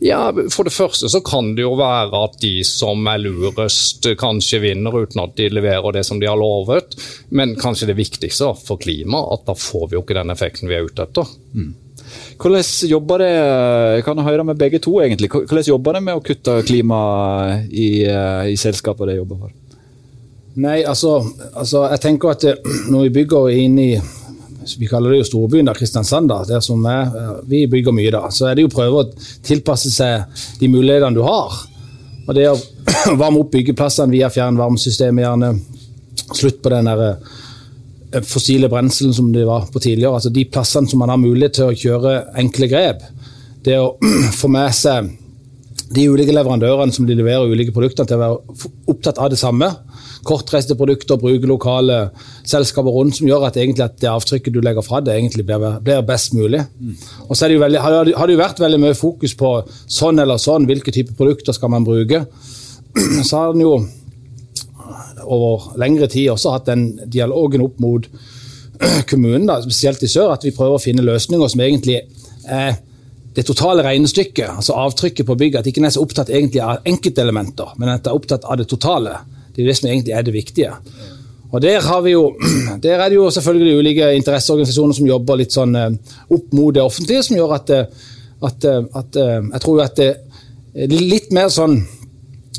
Ja, 0.00 0.20
For 0.52 0.68
det 0.68 0.72
første 0.74 1.08
så 1.12 1.20
kan 1.24 1.52
det 1.56 1.64
jo 1.64 1.74
være 1.78 2.22
at 2.24 2.38
de 2.42 2.52
som 2.66 3.06
er 3.10 3.20
lurest, 3.22 4.08
kanskje 4.20 4.62
vinner 4.64 4.96
uten 5.02 5.22
at 5.24 5.36
de 5.38 5.50
leverer 5.52 5.96
det 5.96 6.04
som 6.08 6.20
de 6.20 6.28
har 6.28 6.40
lovet. 6.40 6.96
Men 7.28 7.56
kanskje 7.60 7.90
det 7.90 7.98
viktigste 8.00 8.52
for 8.64 8.80
klimaet, 8.80 9.38
at 9.38 9.46
da 9.50 9.56
får 9.58 9.90
vi 9.90 9.98
jo 9.98 10.04
ikke 10.04 10.18
den 10.20 10.32
effekten 10.32 10.70
vi 10.70 10.78
er 10.78 10.88
ute 10.88 11.06
etter. 11.06 11.28
Hvordan 12.40 12.64
jobber 12.88 13.22
det 13.22 13.30
Jeg 13.30 14.04
kan 14.06 14.18
høre 14.24 14.44
med 14.44 14.58
begge 14.58 14.80
to, 14.82 14.96
egentlig. 15.04 15.30
Hvordan 15.30 15.68
jobber 15.68 15.98
det 15.98 16.04
med 16.08 16.18
å 16.18 16.24
kutte 16.24 16.60
klima 16.66 17.00
i, 17.68 18.04
eh, 18.04 18.52
i 18.52 18.56
selskapet 18.56 19.12
de 19.12 19.20
jobber 19.20 19.44
for? 19.44 19.59
Nei, 20.58 20.80
altså, 20.82 21.20
altså 21.54 21.84
jeg 21.92 22.02
tenker 22.02 22.32
at 22.32 22.44
eh, 22.50 22.72
når 22.90 23.06
vi 23.06 23.14
bygger 23.20 23.52
inn 23.54 23.78
i 23.78 23.92
vi 24.78 24.86
kaller 24.86 25.14
det 25.14 25.22
jo 25.22 25.26
storbyen, 25.28 25.66
da, 25.66 25.74
Kristiansand, 25.74 26.28
da, 26.28 26.42
der 26.46 26.60
som 26.64 26.84
er, 26.88 27.06
eh, 27.06 27.34
vi 27.48 27.64
bygger 27.70 27.94
mye 27.96 28.12
da, 28.12 28.24
så 28.34 28.50
er 28.50 28.56
det 28.56 28.66
jo 28.66 28.70
å 28.70 28.74
prøve 28.74 29.02
å 29.02 29.28
tilpasse 29.46 29.92
seg 29.94 30.40
de 30.60 30.68
mulighetene 30.70 31.16
du 31.16 31.22
har. 31.24 31.54
Og 32.26 32.34
det 32.36 32.48
å 32.50 32.56
varme 33.20 33.40
opp 33.40 33.52
byggeplassene 33.54 34.12
via 34.12 34.30
fjernvarmesystemet, 34.32 35.24
gjerne 35.24 35.52
slutt 36.36 36.60
på 36.62 36.74
den 36.74 36.90
der 36.90 37.04
eh, 37.06 38.20
fossile 38.26 38.68
brenselen 38.70 39.14
som 39.16 39.30
det 39.32 39.46
var 39.48 39.70
på 39.72 39.82
tidligere. 39.82 40.18
altså 40.18 40.34
De 40.34 40.44
plassene 40.50 40.90
som 40.90 41.00
man 41.02 41.14
har 41.14 41.20
mulighet 41.22 41.60
til 41.60 41.70
å 41.70 41.78
kjøre 41.78 42.16
enkle 42.42 42.68
grep. 42.70 43.06
Det 43.64 43.78
å 43.80 43.94
få 44.40 44.50
med 44.52 44.74
seg 44.76 45.14
de 45.90 46.06
ulike 46.06 46.34
leverandørene 46.34 46.94
som 46.94 47.06
de 47.06 47.16
leverer 47.18 47.50
ulike 47.50 47.74
produkter 47.74 48.06
til 48.06 48.18
å 48.18 48.24
være 48.24 48.68
opptatt 48.92 49.18
av 49.18 49.32
det 49.32 49.40
samme. 49.40 49.72
Kortreiste 50.26 50.76
produkter, 50.76 51.16
bruke 51.20 51.48
lokale 51.48 51.98
selskaper 52.44 52.92
rundt, 52.92 53.16
som 53.16 53.28
gjør 53.28 53.46
at, 53.48 53.56
at 53.56 53.96
det 54.02 54.10
avtrykket 54.10 54.52
du 54.52 54.60
legger 54.60 54.84
fra 54.84 55.00
det, 55.00 55.14
egentlig 55.16 55.46
blir, 55.48 55.78
blir 55.84 56.02
best 56.06 56.34
mulig. 56.36 56.60
Og 57.28 57.36
så 57.36 57.48
det 57.48 57.60
veldig, 57.60 57.80
har, 57.80 58.04
det- 58.04 58.16
jo 58.34 58.40
vært 58.40 58.60
veldig 58.60 58.80
mye 58.82 58.98
fokus 58.98 59.34
på 59.34 59.54
sånn 59.88 60.20
eller 60.20 60.36
sånn, 60.36 60.66
hvilke 60.68 60.92
type 60.92 61.16
produkter 61.16 61.56
skal 61.56 61.72
man 61.72 61.84
bruke. 61.88 62.26
Så 63.24 63.36
har 63.36 63.52
den 63.54 63.62
jo 63.64 63.74
over 65.30 65.72
lengre 65.78 66.08
tid 66.10 66.30
også 66.32 66.52
hatt 66.56 66.68
den 66.70 66.84
dialogen 67.10 67.62
opp 67.64 67.80
mot 67.82 68.06
kommunen, 69.10 69.46
da, 69.48 69.60
spesielt 69.62 70.02
i 70.02 70.10
sør, 70.10 70.32
at 70.34 70.44
vi 70.46 70.54
prøver 70.56 70.78
å 70.78 70.82
finne 70.82 71.04
løsninger 71.04 71.52
som 71.52 71.60
egentlig 71.64 72.00
er 72.50 72.78
det 73.36 73.44
totale 73.46 73.84
regnestykket, 73.86 74.56
altså 74.58 74.74
avtrykket 74.74 75.26
på 75.28 75.36
bygget, 75.38 75.60
at 75.60 75.68
ikke 75.70 75.82
en 75.84 75.86
er 75.86 75.94
så 75.94 76.02
opptatt 76.02 76.32
egentlig 76.34 76.62
av 76.64 76.80
enkeltelementer, 76.88 77.76
men 77.78 77.92
at 77.92 78.02
en 78.02 78.10
er 78.10 78.16
opptatt 78.18 78.46
av 78.48 78.58
det 78.58 78.66
totale. 78.72 79.20
Det 79.50 79.60
er 79.60 79.66
jo 79.66 79.70
det 79.70 79.78
som 79.78 79.90
egentlig 79.90 80.14
er 80.16 80.26
det 80.26 80.34
viktige. 80.34 80.72
Og 81.50 81.62
der, 81.62 81.82
jo, 82.08 82.24
der 82.84 83.02
er 83.02 83.08
det 83.08 83.18
jo 83.18 83.30
selvfølgelig 83.30 83.78
ulike 83.78 84.10
interesseorganisasjoner 84.20 84.96
som 84.96 85.08
jobber 85.10 85.40
litt 85.40 85.54
sånn 85.54 85.74
eh, 85.76 85.94
opp 86.30 86.52
mot 86.54 86.74
det 86.74 86.84
offentlige, 86.84 87.24
som 87.26 87.38
gjør 87.38 87.56
at, 87.58 87.72
eh, 87.74 88.10
at, 88.46 88.66
eh, 88.70 88.84
at 89.00 89.18
jeg 89.18 89.64
tror 89.64 89.82
at 89.84 89.98
det 90.00 90.86
er 90.86 91.08
litt 91.10 91.32
mer 91.34 91.50
sånn 91.50 91.80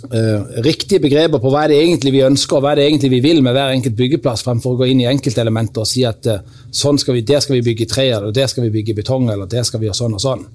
uh, 0.10 0.62
riktige 0.66 1.02
begreper 1.04 1.42
på 1.42 1.52
hva 1.52 1.66
er 1.66 1.74
det 1.74 1.80
egentlig 1.84 2.14
vi 2.16 2.24
ønsker 2.26 2.58
og 2.58 2.66
hva 2.66 2.74
er 2.74 2.82
det 2.82 2.88
egentlig 2.90 3.12
vi 3.14 3.22
vil 3.24 3.42
med 3.46 3.56
hver 3.56 3.74
enkelt 3.76 3.98
byggeplass, 3.98 4.44
fremfor 4.46 4.76
å 4.76 4.82
gå 4.82 4.90
inn 4.92 5.04
i 5.04 5.10
enkeltelementer 5.10 5.84
og 5.84 5.90
si 5.90 6.04
at 6.08 6.28
uh, 6.32 6.42
sånn 6.76 7.00
skal 7.02 7.18
vi, 7.18 7.26
der 7.28 7.44
skal 7.44 7.58
vi 7.58 7.66
bygge 7.70 7.88
tre, 7.92 8.10
eller 8.18 8.36
der 8.36 8.50
skal 8.52 8.66
vi 8.68 8.74
bygge 8.74 8.98
betong, 9.02 9.30
eller 9.32 9.50
der 9.52 9.68
skal 9.68 9.82
vi 9.82 9.90
gjøre 9.90 10.02
sånn 10.02 10.18
og 10.18 10.24
sånn. 10.24 10.46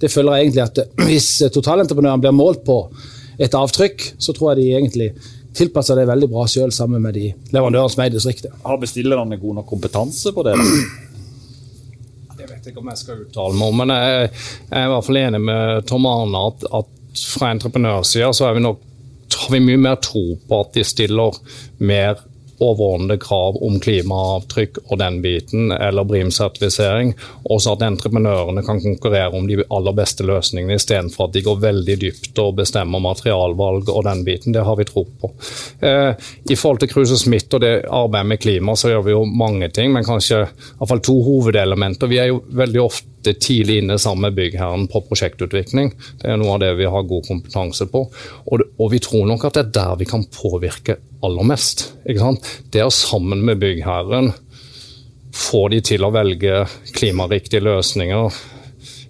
Det 0.00 0.10
føler 0.12 0.36
jeg 0.36 0.48
egentlig 0.48 0.64
at 0.66 0.82
uh, 0.82 1.04
Hvis 1.10 1.30
totalentreprenøren 1.54 2.24
blir 2.24 2.36
målt 2.36 2.64
på 2.66 2.80
et 3.42 3.54
avtrykk, 3.54 4.10
så 4.18 4.34
tror 4.36 4.54
jeg 4.54 4.62
de 4.62 4.68
egentlig 4.80 5.10
tilpasser 5.56 5.98
det 5.98 6.06
veldig 6.10 6.28
bra 6.32 6.44
sjøl 6.50 6.72
sammen 6.74 7.02
med 7.04 7.16
de 7.16 7.30
leverandørene 7.54 7.92
som 7.92 8.02
er 8.04 8.10
i 8.10 8.14
distriktet. 8.16 8.54
Har 8.64 8.80
bestillerne 8.82 9.38
god 9.40 9.60
nok 9.60 9.68
kompetanse 9.70 10.32
på 10.36 10.44
det? 10.46 10.56
Det 12.36 12.48
vet 12.50 12.66
Jeg 12.66 12.74
ikke 12.74 12.82
om 12.82 12.90
jeg 12.92 13.00
skal 13.00 13.22
uttale 13.24 13.56
meg 13.56 13.72
om, 13.72 13.80
men 13.82 13.94
jeg, 13.94 14.30
jeg 14.68 14.78
er 14.80 14.88
i 14.88 14.92
hvert 14.92 15.08
fall 15.08 15.20
enig 15.22 15.42
med 15.48 15.88
Tom 15.88 16.08
Arne 16.10 16.44
at, 16.50 16.66
at 16.80 17.24
fra 17.32 17.50
entreprenørsida 17.54 18.32
så 18.36 18.50
er 18.50 18.58
vi 18.58 18.64
nok, 18.66 18.82
har 19.36 19.52
vi 19.54 19.62
mye 19.64 19.80
mer 19.80 20.00
tro 20.04 20.24
på 20.48 20.60
at 20.60 20.76
de 20.76 20.84
stiller 20.86 21.38
mer 21.78 22.20
overordnede 22.62 23.18
krav 23.22 23.58
om 23.64 23.78
klimaavtrykk 23.82 24.80
og 24.86 24.98
den 25.00 25.20
biten, 25.24 25.72
eller 25.72 26.06
BRIM-sertifisering, 26.08 27.14
og 27.50 27.62
så 27.62 27.74
at 27.76 27.84
entreprenørene 27.86 28.64
kan 28.66 28.80
konkurrere 28.82 29.34
om 29.36 29.48
de 29.48 29.60
aller 29.64 29.96
beste 29.96 30.26
løsningene, 30.26 30.78
istedenfor 30.80 31.28
at 31.28 31.36
de 31.36 31.44
går 31.46 31.60
veldig 31.64 31.98
dypt 32.02 32.42
og 32.42 32.56
bestemmer 32.60 33.02
materialvalg 33.04 33.90
og 33.92 34.06
den 34.08 34.24
biten. 34.26 34.54
Det 34.56 34.64
har 34.66 34.78
vi 34.78 34.88
tro 34.88 35.06
på. 35.20 35.32
Eh, 35.80 36.12
I 36.50 36.56
forhold 36.56 36.82
til 36.82 36.92
Cruise 36.92 37.18
Smith 37.20 37.52
og 37.54 37.64
det 37.64 37.74
arbeidet 37.84 38.32
med 38.32 38.42
klima, 38.42 38.76
så 38.76 38.92
gjør 38.92 39.04
vi 39.06 39.16
jo 39.16 39.24
mange 39.26 39.68
ting, 39.68 39.92
men 39.92 40.06
kanskje 40.06 40.44
i 40.46 40.78
hvert 40.78 40.92
fall 40.92 41.04
to 41.04 41.20
hovedelementer. 41.26 42.10
Vi 42.10 42.20
er 42.22 42.32
jo 42.32 42.42
veldig 42.56 42.82
ofte 42.82 43.15
tidlig 43.34 43.80
inne 43.82 43.98
sammen 43.98 44.28
med 44.28 44.36
byggherren 44.38 44.86
på 44.92 45.02
prosjektutvikling. 45.08 45.90
Det 46.22 46.30
er 46.30 46.38
noe 46.40 46.54
av 46.54 46.60
det 46.62 46.72
vi 46.78 46.86
har 46.90 47.08
god 47.08 47.26
kompetanse 47.26 47.88
på. 47.90 48.04
Og, 48.46 48.66
og 48.78 48.92
vi 48.92 49.00
tror 49.02 49.26
nok 49.28 49.48
at 49.48 49.56
det 49.56 49.64
er 49.66 49.74
der 49.80 49.94
vi 50.00 50.08
kan 50.08 50.24
påvirke 50.30 50.94
aller 51.26 51.46
mest. 51.48 51.88
Det 52.04 52.84
å 52.84 52.94
sammen 52.94 53.40
med 53.46 53.60
byggherren 53.62 54.28
få 55.36 55.66
de 55.72 55.78
til 55.84 56.04
å 56.06 56.14
velge 56.14 56.54
klimariktige 56.96 57.64
løsninger, 57.66 58.30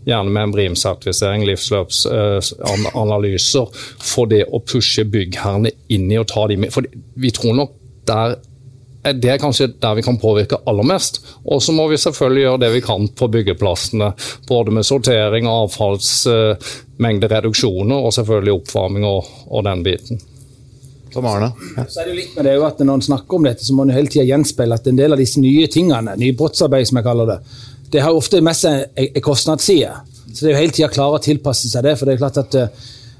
gjerne 0.07 0.31
med 0.31 0.42
en 0.42 0.52
BRIM-sertifisering, 0.55 1.42
livsløpsanalyser, 1.48 3.66
for 4.02 4.26
det 4.31 4.44
å 4.46 4.61
pushe 4.62 5.05
byggherrene 5.11 5.70
inn 5.92 6.12
i 6.12 6.18
å 6.20 6.29
ta 6.29 6.46
de 6.50 6.57
med. 6.62 6.70
For 6.74 6.83
vi 7.18 7.31
tror 7.35 7.55
nok 7.59 7.70
der 8.07 8.29
det 9.14 9.31
er 9.31 9.38
kanskje 9.38 9.69
der 9.83 9.95
vi 9.99 10.03
kan 10.03 10.19
påvirke 10.19 10.57
aller 10.66 10.83
mest. 10.87 11.21
Og 11.45 11.62
så 11.62 11.73
må 11.73 11.88
vi 11.90 11.97
selvfølgelig 12.01 12.42
gjøre 12.42 12.61
det 12.64 12.73
vi 12.75 12.81
kan 12.85 13.09
på 13.09 13.29
byggeplassene. 13.33 14.12
Både 14.49 14.71
med 14.75 14.87
sortering, 14.87 15.47
avfallsmengdereduksjoner 15.51 17.97
og 17.97 18.12
selvfølgelig 18.16 18.53
oppvarming 18.61 19.05
og, 19.07 19.25
og 19.47 19.64
den 19.69 19.83
biten. 19.87 20.16
Ja. 21.16 21.51
Så 21.88 22.01
er 22.01 22.05
det 22.05 22.11
jo 22.11 22.19
litt 22.19 22.35
med 22.37 22.45
det 22.45 22.55
jo 22.59 22.64
at 22.66 22.81
Når 22.85 22.95
en 22.99 23.07
snakker 23.07 23.33
om 23.38 23.45
dette, 23.47 23.64
så 23.64 23.73
må 23.73 23.81
en 23.87 23.95
hele 23.95 24.11
tida 24.12 24.29
gjenspeile 24.29 24.77
at 24.77 24.87
en 24.90 24.99
del 24.99 25.12
av 25.14 25.21
disse 25.23 25.38
nye 25.40 25.66
tingene, 25.73 26.12
nybrottsarbeid 26.21 26.85
som 26.90 26.99
jeg 27.01 27.07
kaller 27.07 27.27
det, 27.31 27.38
det 27.95 28.01
har 28.05 28.19
ofte 28.19 28.45
med 28.45 28.57
seg 28.59 28.75
en 29.01 29.25
kostnadsside. 29.25 29.92
Så 30.33 30.38
det 30.42 30.49
er 30.51 30.55
jo 30.57 30.61
hele 30.61 30.75
tida 30.77 30.88
klare 30.92 31.16
å 31.16 31.23
tilpasse 31.23 31.71
seg 31.71 31.81
det. 31.87 31.95
For 31.97 32.05
det 32.05 32.12
er 32.16 32.21
klart 32.21 32.42
at 32.42 32.53
eh, 32.59 32.69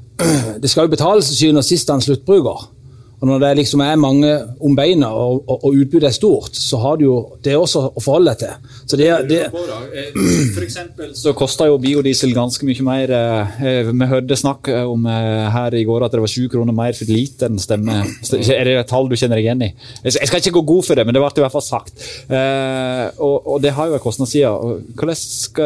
det 0.63 0.69
skal 0.69 0.87
jo 0.87 0.93
betales 0.93 1.31
til 1.31 1.39
syvende 1.39 1.63
og 1.63 1.69
sist 1.69 1.91
av 1.91 1.97
en 1.97 2.05
sluttbruker. 2.05 2.59
Og 3.17 3.29
når 3.31 3.39
det 3.41 3.51
liksom 3.63 3.81
er 3.81 3.97
mange 3.97 4.31
om 4.61 4.75
beina 4.77 5.09
og, 5.17 5.39
og, 5.49 5.63
og 5.65 5.77
utbudet 5.81 6.11
er 6.11 6.13
stort, 6.17 6.53
så 6.61 6.77
har 6.83 6.99
du 7.01 7.05
jo 7.07 7.15
det 7.43 7.55
også 7.57 7.81
å 7.97 8.03
forholde 8.05 8.35
deg 8.35 8.43
til. 8.43 8.75
Så 8.91 8.99
det, 9.01 9.07
det, 9.31 9.39
For 10.53 10.67
eksempel 10.67 11.15
så 11.17 11.33
koster 11.39 11.71
jo 11.71 11.79
biodiesel 11.81 12.35
ganske 12.37 12.69
mye 12.69 12.85
mer. 12.85 13.15
eh, 13.17 13.89
Vi 13.89 14.09
hørte 14.11 14.37
snakk 14.37 14.69
om 14.83 15.09
eh, 15.09 15.49
her 15.55 15.75
i 15.81 15.85
går 15.89 16.05
at 16.05 16.13
det 16.13 16.21
var 16.27 16.33
sju 16.35 16.45
kroner 16.53 16.77
mer 16.77 16.93
for 16.99 17.09
literen. 17.09 17.57
Stemmer. 17.63 18.05
Er 18.37 18.69
det 18.69 18.77
et 18.83 18.91
tall 18.93 19.09
du 19.09 19.17
kjenner 19.17 19.41
deg 19.41 19.49
igjen 19.49 19.65
i? 19.65 19.73
Jeg 20.05 20.29
skal 20.29 20.43
ikke 20.45 20.59
gå 20.61 20.67
god 20.75 20.85
for 20.91 21.01
det, 21.01 21.07
men 21.09 21.17
det 21.17 21.25
ble 21.25 21.33
i 21.41 21.47
hvert 21.47 21.57
fall 21.57 21.65
sagt. 21.73 22.07
Eh, 22.29 23.07
Og, 23.17 23.37
og 23.49 23.63
det 23.65 23.73
har 23.77 23.89
jo 23.89 23.97
en 23.97 24.03
kostnadsside. 24.05 24.53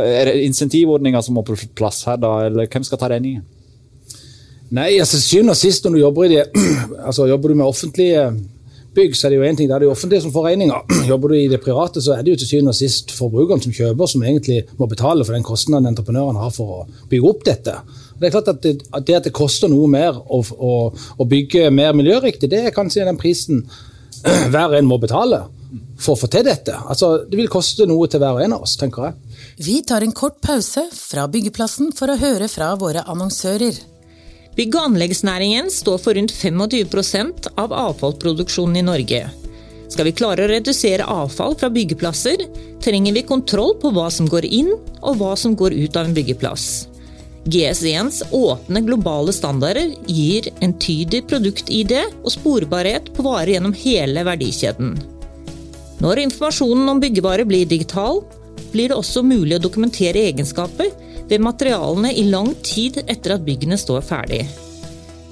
Er 0.01 0.31
det 0.31 0.39
insentivordninger 0.47 1.23
som 1.27 1.35
må 1.35 1.43
på 1.47 1.59
plass 1.75 2.05
her, 2.07 2.19
da? 2.21 2.37
Eller 2.47 2.71
hvem 2.71 2.87
skal 2.87 3.01
ta 3.01 3.11
regningen? 3.11 3.43
Nei, 4.77 4.93
altså 5.03 5.19
syvende 5.19 5.57
og 5.57 5.59
sist 5.59 5.85
når 5.85 5.97
du 5.97 6.01
jobber, 6.05 6.27
i 6.29 6.37
det, 6.37 6.67
altså, 7.09 7.27
jobber 7.27 7.51
du 7.51 7.59
med 7.59 7.67
offentlige 7.67 8.27
bygg, 8.95 9.17
så 9.17 9.27
er 9.27 9.33
det 9.33 9.39
jo 9.39 9.47
en 9.47 9.59
ting, 9.59 9.69
det 9.71 9.75
er 9.77 9.85
det 9.85 9.91
offentlige 9.91 10.23
som 10.25 10.33
får 10.35 10.47
regninga. 10.49 10.81
Jobber 11.11 11.33
du 11.33 11.37
i 11.39 11.49
det 11.51 11.61
private, 11.63 12.03
så 12.03 12.15
er 12.15 12.25
det 12.27 12.35
jo 12.35 12.41
til 12.41 12.51
syvende 12.53 12.75
og 12.75 12.79
sist 12.79 13.13
forbrukeren 13.15 13.63
som 13.63 13.75
kjøper, 13.75 14.11
som 14.11 14.25
egentlig 14.27 14.65
må 14.79 14.89
betale 14.91 15.27
for 15.27 15.37
den 15.37 15.47
kostnaden 15.47 15.91
entreprenøren 15.91 16.39
har 16.39 16.51
for 16.55 16.81
å 16.81 17.07
bygge 17.11 17.31
opp 17.31 17.45
dette. 17.47 17.77
Det 18.21 18.29
er 18.29 18.35
klart 18.35 18.51
at 18.53 18.65
det 18.65 18.75
at 18.93 19.07
det, 19.07 19.15
at 19.21 19.29
det 19.29 19.35
koster 19.37 19.71
noe 19.71 19.87
mer 19.91 20.19
å, 20.19 20.43
å, 20.43 20.75
å 20.91 21.29
bygge 21.29 21.71
mer 21.75 21.95
miljøriktig, 21.97 22.51
det 22.51 22.67
er 22.67 22.75
kanskje 22.75 23.07
den 23.09 23.19
prisen 23.21 23.65
hver 24.53 24.77
en 24.79 24.91
må 24.91 24.99
betale 25.03 25.45
for 26.01 26.17
å 26.17 26.19
få 26.19 26.31
til 26.33 26.45
dette. 26.47 26.75
Altså, 26.75 27.25
Det 27.31 27.39
vil 27.39 27.51
koste 27.53 27.87
noe 27.87 28.09
til 28.11 28.23
hver 28.23 28.39
og 28.39 28.45
en 28.45 28.57
av 28.59 28.67
oss, 28.67 28.75
tenker 28.81 29.07
jeg. 29.07 29.39
Vi 29.61 29.79
tar 29.87 30.07
en 30.07 30.15
kort 30.17 30.41
pause 30.43 30.87
fra 30.95 31.27
byggeplassen 31.31 31.95
for 31.97 32.11
å 32.11 32.19
høre 32.21 32.51
fra 32.51 32.75
våre 32.81 33.07
annonsører. 33.07 33.79
Bygg- 34.57 34.75
og 34.75 34.91
anleggsnæringen 34.91 35.71
står 35.71 36.01
for 36.03 36.19
rundt 36.19 36.33
25 36.35 37.51
av 37.57 37.73
avfallsproduksjonen 37.73 38.81
i 38.81 38.87
Norge. 38.87 39.23
Skal 39.91 40.07
vi 40.07 40.15
klare 40.15 40.45
å 40.45 40.51
redusere 40.51 41.07
avfall 41.07 41.57
fra 41.59 41.71
byggeplasser, 41.71 42.45
trenger 42.83 43.15
vi 43.15 43.27
kontroll 43.27 43.77
på 43.83 43.91
hva 43.95 44.09
som 44.11 44.29
går 44.31 44.47
inn 44.47 44.71
og 45.01 45.19
hva 45.19 45.35
som 45.39 45.57
går 45.59 45.75
ut 45.75 45.97
av 45.99 46.07
en 46.07 46.15
byggeplass. 46.15 46.67
GS1s 47.51 48.23
åpne 48.37 48.83
globale 48.85 49.33
standarder 49.33 49.95
gir 50.07 50.51
entydig 50.61 51.25
produkt-ID 51.31 51.95
og 52.21 52.31
sporbarhet 52.35 53.09
på 53.17 53.25
varer 53.25 53.55
gjennom 53.55 53.75
hele 53.75 54.27
verdikjeden. 54.27 54.99
Når 56.01 56.23
informasjonen 56.27 56.89
om 56.93 57.01
byggevarer 57.01 57.49
blir 57.49 57.69
digital, 57.69 58.23
blir 58.73 58.93
det 58.93 58.99
også 58.99 59.25
mulig 59.27 59.57
å 59.57 59.63
dokumentere 59.63 60.27
egenskaper 60.31 60.93
ved 61.31 61.43
materialene 61.47 62.13
i 62.13 62.27
lang 62.29 62.53
tid 62.67 63.01
etter 63.07 63.37
at 63.37 63.47
byggene 63.47 63.79
står 63.79 64.03
ferdig. 64.07 64.43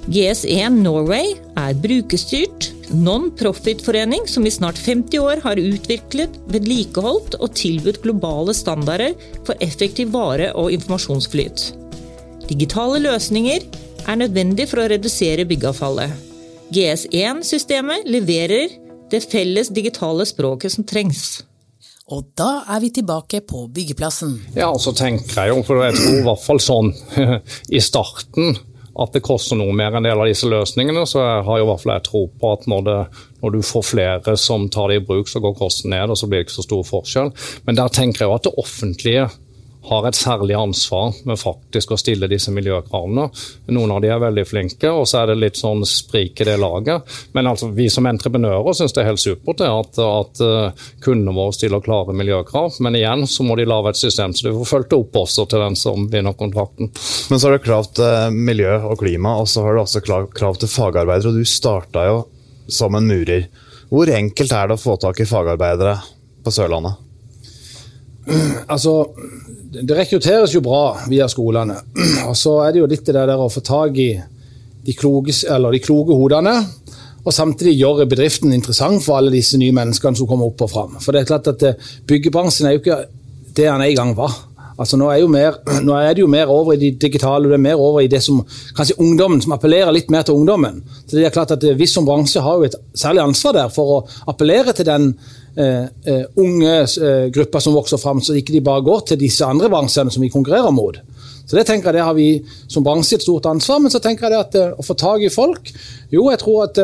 GS1 0.09 0.79
Norway 0.81 1.35
er 1.61 1.75
brukerstyrt, 1.77 2.71
non-profit-forening 2.97 4.25
som 4.31 4.47
i 4.49 4.53
snart 4.53 4.79
50 4.81 5.21
år 5.21 5.43
har 5.45 5.61
utviklet, 5.61 6.39
vedlikeholdt 6.49 7.37
og 7.37 7.53
tilbudt 7.59 8.01
globale 8.07 8.55
standarder 8.57 9.13
for 9.45 9.59
effektiv 9.61 10.15
vare- 10.15 10.55
og 10.57 10.73
informasjonsflyt. 10.73 11.67
Digitale 12.49 13.03
løsninger 13.05 13.69
er 14.09 14.23
nødvendig 14.23 14.71
for 14.71 14.81
å 14.81 14.89
redusere 14.89 15.45
byggeavfallet. 15.51 16.15
GS1-systemet 16.73 18.09
leverer 18.09 18.73
det 19.13 19.21
felles 19.29 19.69
digitale 19.73 20.25
språket 20.29 20.73
som 20.73 20.89
trengs. 20.89 21.43
Og 22.09 22.31
da 22.39 22.63
er 22.73 22.81
vi 22.81 22.89
tilbake 22.95 23.43
på 23.45 23.67
byggeplassen. 23.75 24.39
Ja, 24.57 24.71
og 24.73 24.81
så 24.81 24.95
tenker 24.97 25.43
jeg 25.43 25.53
jo, 25.53 25.63
for 25.67 25.85
jeg 25.85 25.97
tror 25.99 26.17
i 26.17 26.25
hvert 26.25 26.45
fall 26.45 26.61
sånn 26.63 26.93
i 27.77 27.83
starten 27.85 28.57
at 28.99 29.15
det 29.15 29.23
koster 29.23 29.59
noe 29.59 29.75
mer 29.77 29.95
en 29.95 30.07
del 30.07 30.19
av 30.19 30.27
disse 30.27 30.49
løsningene. 30.51 31.05
Så 31.07 31.21
jeg 31.23 31.45
har 31.47 31.61
jo 31.61 31.67
i 31.67 31.69
hvert 31.69 31.83
fall 31.85 31.95
jeg 31.95 32.07
tro 32.09 32.23
på 32.41 32.55
at 32.57 32.65
når, 32.71 32.87
det, 32.89 32.97
når, 33.45 33.55
du 33.55 33.67
får 33.69 33.85
flere 33.93 34.37
som 34.41 34.67
tar 34.73 34.91
det 34.91 35.03
i 35.03 35.05
bruk, 35.11 35.31
så 35.31 35.43
går 35.45 35.55
kosten 35.59 35.93
ned, 35.95 36.11
og 36.11 36.19
så 36.19 36.31
blir 36.31 36.43
det 36.43 36.49
ikke 36.49 36.57
så 36.59 36.67
stor 36.67 36.89
forskjell. 36.89 37.31
Men 37.69 37.79
der 37.79 37.93
tenker 37.95 38.25
jeg 38.25 38.33
jo 38.33 38.39
at 38.39 38.49
det 38.49 38.57
offentlige 38.59 39.29
har 39.89 40.09
et 40.09 40.17
særlig 40.19 40.55
ansvar 40.59 41.15
med 41.29 41.41
faktisk 41.41 41.93
å 41.95 41.99
stille 42.01 42.29
disse 42.31 42.53
miljøkravene. 42.55 43.29
Noen 43.73 43.93
av 43.95 44.03
de 44.05 44.11
er 44.13 44.21
veldig 44.23 44.45
flinke, 44.49 44.91
og 44.93 45.07
så 45.09 45.23
er 45.23 45.31
det 45.31 45.39
litt 45.41 45.61
sånn 45.61 45.85
sprik 45.89 46.43
i 46.43 46.49
det 46.49 46.57
laget. 46.61 47.09
Men 47.37 47.49
altså, 47.51 47.71
vi 47.75 47.89
som 47.93 48.07
entreprenører 48.09 48.77
syns 48.77 48.95
det 48.97 49.03
er 49.05 49.11
helt 49.11 49.23
supert 49.23 49.65
at, 49.65 50.01
at 50.05 50.43
uh, 50.45 50.89
kundene 51.05 51.35
våre 51.37 51.57
stiller 51.57 51.85
klare 51.85 52.17
miljøkrav. 52.17 52.79
Men 52.85 52.99
igjen 52.99 53.27
så 53.31 53.47
må 53.49 53.57
de 53.59 53.69
lage 53.69 53.95
et 53.95 54.01
system 54.01 54.35
så 54.37 54.49
de 54.49 54.55
får 54.59 54.73
fulgt 54.73 54.97
opp 54.99 55.21
også 55.23 55.47
til 55.49 55.65
den 55.65 55.79
som 55.79 56.09
vinner 56.13 56.37
kontrakten. 56.39 56.93
Men 57.31 57.41
så 57.41 57.49
har 57.49 57.57
du 57.57 57.65
krav 57.65 57.89
til 57.97 58.37
miljø 58.37 58.77
og 58.91 58.99
klima, 59.01 59.39
og 59.41 59.49
så 59.49 59.65
har 59.65 59.77
du 59.77 59.83
også 59.85 60.05
krav 60.05 60.61
til 60.61 60.71
fagarbeidere. 60.73 61.33
Og 61.33 61.41
du 61.41 61.49
starta 61.49 62.07
jo 62.09 62.23
som 62.69 62.95
en 62.95 63.09
murer. 63.09 63.49
Hvor 63.89 64.11
enkelt 64.13 64.53
er 64.53 64.69
det 64.69 64.77
å 64.77 64.83
få 64.83 64.99
tak 65.01 65.21
i 65.25 65.29
fagarbeidere 65.29 65.97
på 66.45 66.53
Sørlandet? 66.55 67.05
Altså, 68.69 68.93
det 69.69 69.97
rekrutteres 69.97 70.55
jo 70.55 70.63
bra 70.65 70.97
via 71.11 71.29
skolene. 71.29 71.77
Og 72.29 72.37
så 72.39 72.59
er 72.65 72.75
det 72.75 72.83
jo 72.83 72.91
litt 72.91 73.07
det 73.07 73.17
der 73.19 73.37
å 73.37 73.51
få 73.53 73.63
tak 73.65 73.99
i 74.01 74.11
de 74.89 74.95
kloge, 74.97 75.35
de 75.35 75.83
kloge 75.85 76.17
hodene. 76.17 76.55
Og 77.27 77.35
samtidig 77.35 77.77
gjøre 77.77 78.09
bedriften 78.09 78.55
interessant 78.57 79.03
for 79.05 79.19
alle 79.19 79.35
disse 79.35 79.59
nye 79.61 79.75
menneskene 79.77 80.17
som 80.17 80.29
kommer 80.31 80.49
opp 80.49 80.65
og 80.65 80.73
fram. 80.73 80.99
For 81.03 81.13
det 81.13 81.23
er 81.23 81.29
klart 81.29 81.51
at 81.51 81.65
eh, 81.67 81.89
Byggebransjen 82.09 82.69
er 82.69 82.77
jo 82.77 82.83
ikke 82.83 83.03
det 83.59 83.67
han 83.69 83.85
en 83.85 83.97
gang 83.99 84.15
var. 84.17 84.37
Altså 84.79 84.97
nå, 84.97 85.11
er 85.11 85.27
mer, 85.29 85.59
nå, 85.87 85.93
er 85.99 86.15
det 86.15 86.23
jo 86.23 86.31
mer 86.31 86.53
over 86.55 86.77
i 86.77 86.81
de 86.81 86.93
digitale, 86.97 87.51
det 87.51 87.59
er 87.59 87.67
mer 87.67 87.83
over 87.83 88.01
i 88.01 88.09
det 88.09 88.23
som 88.25 88.41
kanskje 88.79 88.97
ungdommen, 89.03 89.43
som 89.45 89.53
appellerer 89.59 89.93
litt 89.93 90.09
mer 90.15 90.25
til 90.25 90.39
ungdommen. 90.39 90.81
Så 91.05 91.19
det 91.19 91.27
er 91.27 91.35
klart 91.35 91.53
at 91.53 91.67
eh, 91.67 91.77
Vi 91.77 91.91
som 91.91 92.09
bransje 92.09 92.45
har 92.45 92.57
jo 92.57 92.71
et 92.71 92.79
særlig 92.97 93.27
ansvar 93.27 93.59
der 93.59 93.75
for 93.75 93.99
å 93.99 94.01
appellere 94.31 94.73
til 94.73 94.89
den 94.89 95.13
unge 95.59 96.75
eh, 97.03 97.29
grupper 97.35 97.63
som 97.63 97.75
vokser 97.75 97.99
fram, 97.99 98.21
så 98.23 98.37
ikke 98.39 98.55
de 98.55 98.65
bare 98.65 98.85
går 98.87 99.01
til 99.11 99.21
disse 99.21 99.47
andre 99.47 99.71
bransjene 99.73 100.13
som 100.15 100.23
vi 100.23 100.31
konkurrerer 100.31 100.71
mot. 100.75 101.01
Så 101.49 101.57
det 101.57 101.65
tenker 101.67 101.89
jeg 101.89 101.99
det 101.99 102.05
har 102.05 102.15
vi 102.15 102.29
som 102.69 102.85
bransje 102.85 103.17
et 103.17 103.25
stort 103.25 103.49
ansvar. 103.49 103.81
Men 103.81 103.93
så 103.93 104.03
tenker 104.05 104.29
jeg 104.29 104.35
det 104.35 104.43
at 104.45 104.79
å 104.79 104.85
få 104.85 104.95
tak 104.99 105.23
i 105.25 105.33
folk 105.33 105.71
Jo, 106.13 106.27
jeg 106.29 106.41
tror 106.43 106.67
at 106.67 106.81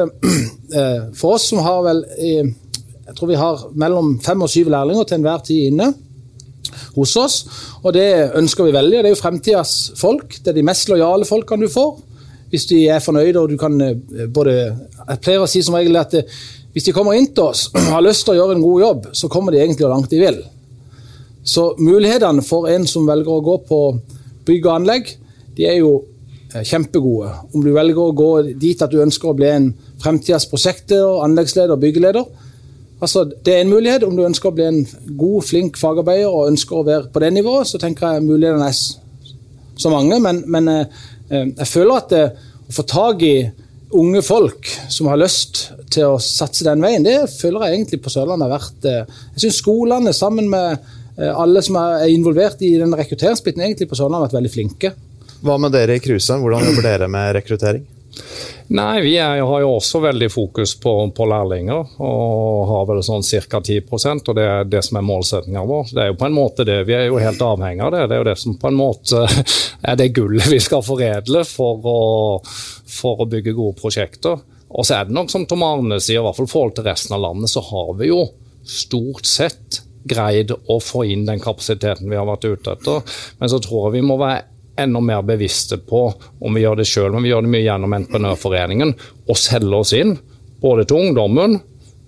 for 1.18 1.36
oss 1.36 1.50
som 1.50 1.60
har 1.60 1.82
vel 1.84 2.00
Jeg 2.16 3.12
tror 3.18 3.28
vi 3.28 3.36
har 3.36 3.66
mellom 3.76 4.14
fem 4.24 4.40
og 4.40 4.48
syv 4.48 4.72
lærlinger 4.72 5.04
til 5.04 5.18
enhver 5.18 5.44
tid 5.44 5.68
inne 5.68 5.90
hos 6.94 7.12
oss. 7.20 7.36
Og 7.84 7.92
det 7.94 8.08
ønsker 8.40 8.64
vi 8.64 8.74
veldig. 8.74 9.02
Det 9.02 9.10
er 9.10 9.14
jo 9.14 9.20
fremtidas 9.20 9.92
folk. 10.00 10.38
Det 10.40 10.54
er 10.54 10.56
de 10.56 10.66
mest 10.66 10.88
lojale 10.88 11.28
folkene 11.28 11.68
du 11.68 11.70
får. 11.70 11.92
Hvis 12.50 12.66
de 12.70 12.80
er 12.88 13.04
fornøyde 13.04 13.42
og 13.42 13.52
du 13.52 13.58
kan 13.60 13.76
både 14.32 14.54
Jeg 14.54 15.20
pleier 15.20 15.44
å 15.44 15.50
si 15.50 15.60
som 15.62 15.76
regel 15.76 16.00
at 16.00 16.16
hvis 16.74 16.88
de 16.88 16.94
kommer 16.94 17.14
inn 17.14 17.30
til 17.30 17.52
oss 17.52 17.68
og 17.74 17.92
har 17.92 18.04
lyst 18.04 18.26
til 18.26 18.34
å 18.34 18.40
gjøre 18.40 18.58
en 18.58 18.64
god 18.64 18.82
jobb, 18.82 19.06
så 19.14 19.30
kommer 19.32 19.54
de 19.54 19.62
egentlig 19.62 19.90
langt 19.90 20.10
de 20.10 20.22
vil. 20.22 20.40
Så 21.44 21.74
mulighetene 21.78 22.42
for 22.44 22.70
en 22.72 22.86
som 22.88 23.06
velger 23.06 23.30
å 23.30 23.44
gå 23.44 23.58
på 23.68 23.80
bygg 24.48 24.66
og 24.66 24.74
anlegg, 24.78 25.12
de 25.54 25.68
er 25.68 25.78
jo 25.78 25.92
eh, 26.54 26.64
kjempegode. 26.64 27.30
Om 27.52 27.64
du 27.64 27.70
velger 27.76 28.00
å 28.00 28.16
gå 28.16 28.30
dit 28.60 28.82
at 28.82 28.92
du 28.92 29.02
ønsker 29.04 29.30
å 29.30 29.36
bli 29.36 29.50
en 29.50 29.68
fremtidas 30.02 30.48
prosjektleder, 30.50 31.20
anleggsleder, 31.26 31.80
byggeleder. 31.80 32.26
Altså, 33.04 33.26
det 33.44 33.54
er 33.54 33.62
en 33.62 33.72
mulighet. 33.74 34.06
Om 34.08 34.16
du 34.16 34.24
ønsker 34.24 34.50
å 34.50 34.56
bli 34.56 34.66
en 34.66 34.80
god, 35.20 35.44
flink 35.44 35.78
fagarbeider 35.78 36.32
og 36.32 36.48
ønsker 36.48 36.80
å 36.80 36.86
være 36.86 37.10
på 37.12 37.22
det 37.22 37.30
nivået, 37.36 37.68
så 37.68 37.80
tenker 37.82 38.16
jeg 38.16 38.24
mulighetene 38.24 38.70
er 38.70 38.80
så 39.80 39.92
mange. 39.92 40.18
Men, 40.24 40.42
men 40.48 40.72
eh, 40.72 41.04
eh, 41.28 41.46
jeg 41.52 41.70
føler 41.70 42.00
at 42.00 42.14
det, 42.14 42.24
å 42.64 42.72
få 42.72 42.86
tak 42.88 43.22
i 43.26 43.36
unge 43.94 44.22
folk 44.26 44.68
som 44.92 45.08
har 45.10 45.20
lyst 45.20 45.68
til 45.94 46.14
å 46.14 46.20
satse 46.22 46.66
den 46.66 46.82
veien, 46.84 47.06
det 47.06 47.30
føler 47.32 47.66
jeg 47.66 47.78
egentlig 47.78 48.00
på 48.04 48.12
Sørlandet 48.12 48.48
har 48.48 48.54
vært 48.58 48.88
eh, 48.90 49.16
Jeg 49.36 49.46
syns 49.46 49.60
skolene 49.62 50.14
sammen 50.16 50.50
med 50.52 50.76
eh, 51.18 51.30
alle 51.30 51.62
som 51.64 51.78
er 51.80 52.08
involvert 52.12 52.62
i 52.66 52.74
den 52.80 52.94
rekrutteringsbiten, 52.96 53.62
egentlig 53.64 53.88
på 53.90 53.98
Sørlandet 53.98 54.20
har 54.20 54.28
vært 54.28 54.38
veldig 54.40 54.54
flinke. 54.54 54.94
Hva 55.44 55.58
med 55.60 55.74
dere 55.76 55.98
i 55.98 56.02
Kruse? 56.02 56.38
Hvordan 56.40 56.66
jobber 56.70 56.88
dere 56.88 57.10
med 57.12 57.34
rekruttering? 57.38 57.84
Nei, 58.74 59.02
Vi 59.04 59.12
er, 59.20 59.42
har 59.44 59.60
jo 59.60 59.74
også 59.76 60.00
veldig 60.00 60.30
fokus 60.32 60.74
på, 60.80 60.92
på 61.16 61.26
lærlinger, 61.28 61.90
og 62.00 62.62
har 62.70 62.86
vel 62.88 63.02
sånn 63.04 63.24
ca. 63.24 63.60
10% 63.60 64.30
og 64.30 64.38
det 64.38 64.46
er 64.48 64.70
det 64.70 64.80
som 64.86 64.98
er 64.98 65.06
målsettinga 65.06 65.64
vår. 65.68 65.92
Det 65.92 66.02
er 66.02 66.10
jo 66.12 66.18
på 66.20 66.28
en 66.28 66.36
måte 66.36 66.66
det, 66.66 66.80
Vi 66.88 66.96
er 66.96 67.06
jo 67.10 67.20
helt 67.20 67.44
avhengig 67.44 67.84
av 67.84 67.92
det. 67.94 68.06
Det 68.08 68.16
er 68.16 68.22
jo 68.22 68.30
det 68.30 68.38
som 68.40 68.56
på 68.60 68.70
en 68.70 68.78
måte 68.78 69.26
er 69.90 70.00
det 70.00 70.12
gullet 70.16 70.48
vi 70.50 70.60
skal 70.64 70.84
foredle 70.86 71.44
for 71.48 71.90
å, 71.92 72.00
for 72.88 73.24
å 73.24 73.28
bygge 73.30 73.56
gode 73.56 73.78
prosjekter. 73.82 74.40
Og 74.74 74.86
så 74.86 74.98
er 74.98 75.08
det 75.08 75.14
nok 75.14 75.30
som 75.30 75.44
Tom 75.46 75.62
Arne 75.66 76.00
sier, 76.00 76.22
i 76.22 76.24
hvert 76.24 76.40
fall 76.40 76.50
forhold 76.50 76.78
til 76.78 76.88
resten 76.88 77.14
av 77.14 77.22
landet, 77.22 77.52
så 77.52 77.62
har 77.62 77.92
vi 78.00 78.10
jo 78.10 78.24
stort 78.64 79.28
sett 79.28 79.82
greid 80.04 80.50
å 80.52 80.80
få 80.82 81.04
inn 81.08 81.24
den 81.28 81.40
kapasiteten 81.40 82.10
vi 82.10 82.18
har 82.18 82.26
vært 82.28 82.48
ute 82.48 82.74
etter. 82.74 83.20
Men 83.40 83.52
så 83.52 83.60
tror 83.62 83.86
jeg 83.86 84.00
vi 84.00 84.08
må 84.08 84.18
være 84.20 84.53
enda 84.80 85.00
mer 85.00 85.22
bevisste 85.22 85.78
på 85.78 86.06
om 86.40 86.54
vi 86.54 86.64
gjør 86.64 86.80
det 86.80 86.88
sjøl, 86.88 87.12
men 87.14 87.24
vi 87.24 87.32
gjør 87.32 87.46
det 87.46 87.52
mye 87.52 87.66
gjennom 87.66 87.94
Entreprenørforeningen, 87.98 88.94
og 89.28 89.38
selger 89.38 89.78
oss 89.78 89.94
inn. 89.96 90.16
Både 90.62 90.86
til 90.88 91.08
ungdommen, 91.08 91.58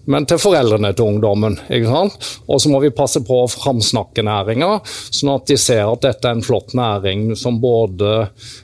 men 0.07 0.27
til 0.29 0.39
foreldrene 0.39 0.93
til 0.95 1.11
ungdommen. 1.11 1.59
ikke 1.69 1.91
sant? 1.91 2.29
Og 2.47 2.61
så 2.63 2.71
må 2.71 2.81
vi 2.83 2.95
passe 2.95 3.23
på 3.27 3.41
å 3.43 3.51
framsnakke 3.51 4.23
næringa, 4.27 4.81
sånn 4.87 5.35
at 5.35 5.47
de 5.51 5.59
ser 5.61 5.85
at 5.87 6.05
dette 6.07 6.29
er 6.29 6.39
en 6.39 6.47
flott 6.47 6.75
næring 6.79 7.33
som 7.39 7.61
både 7.63 8.13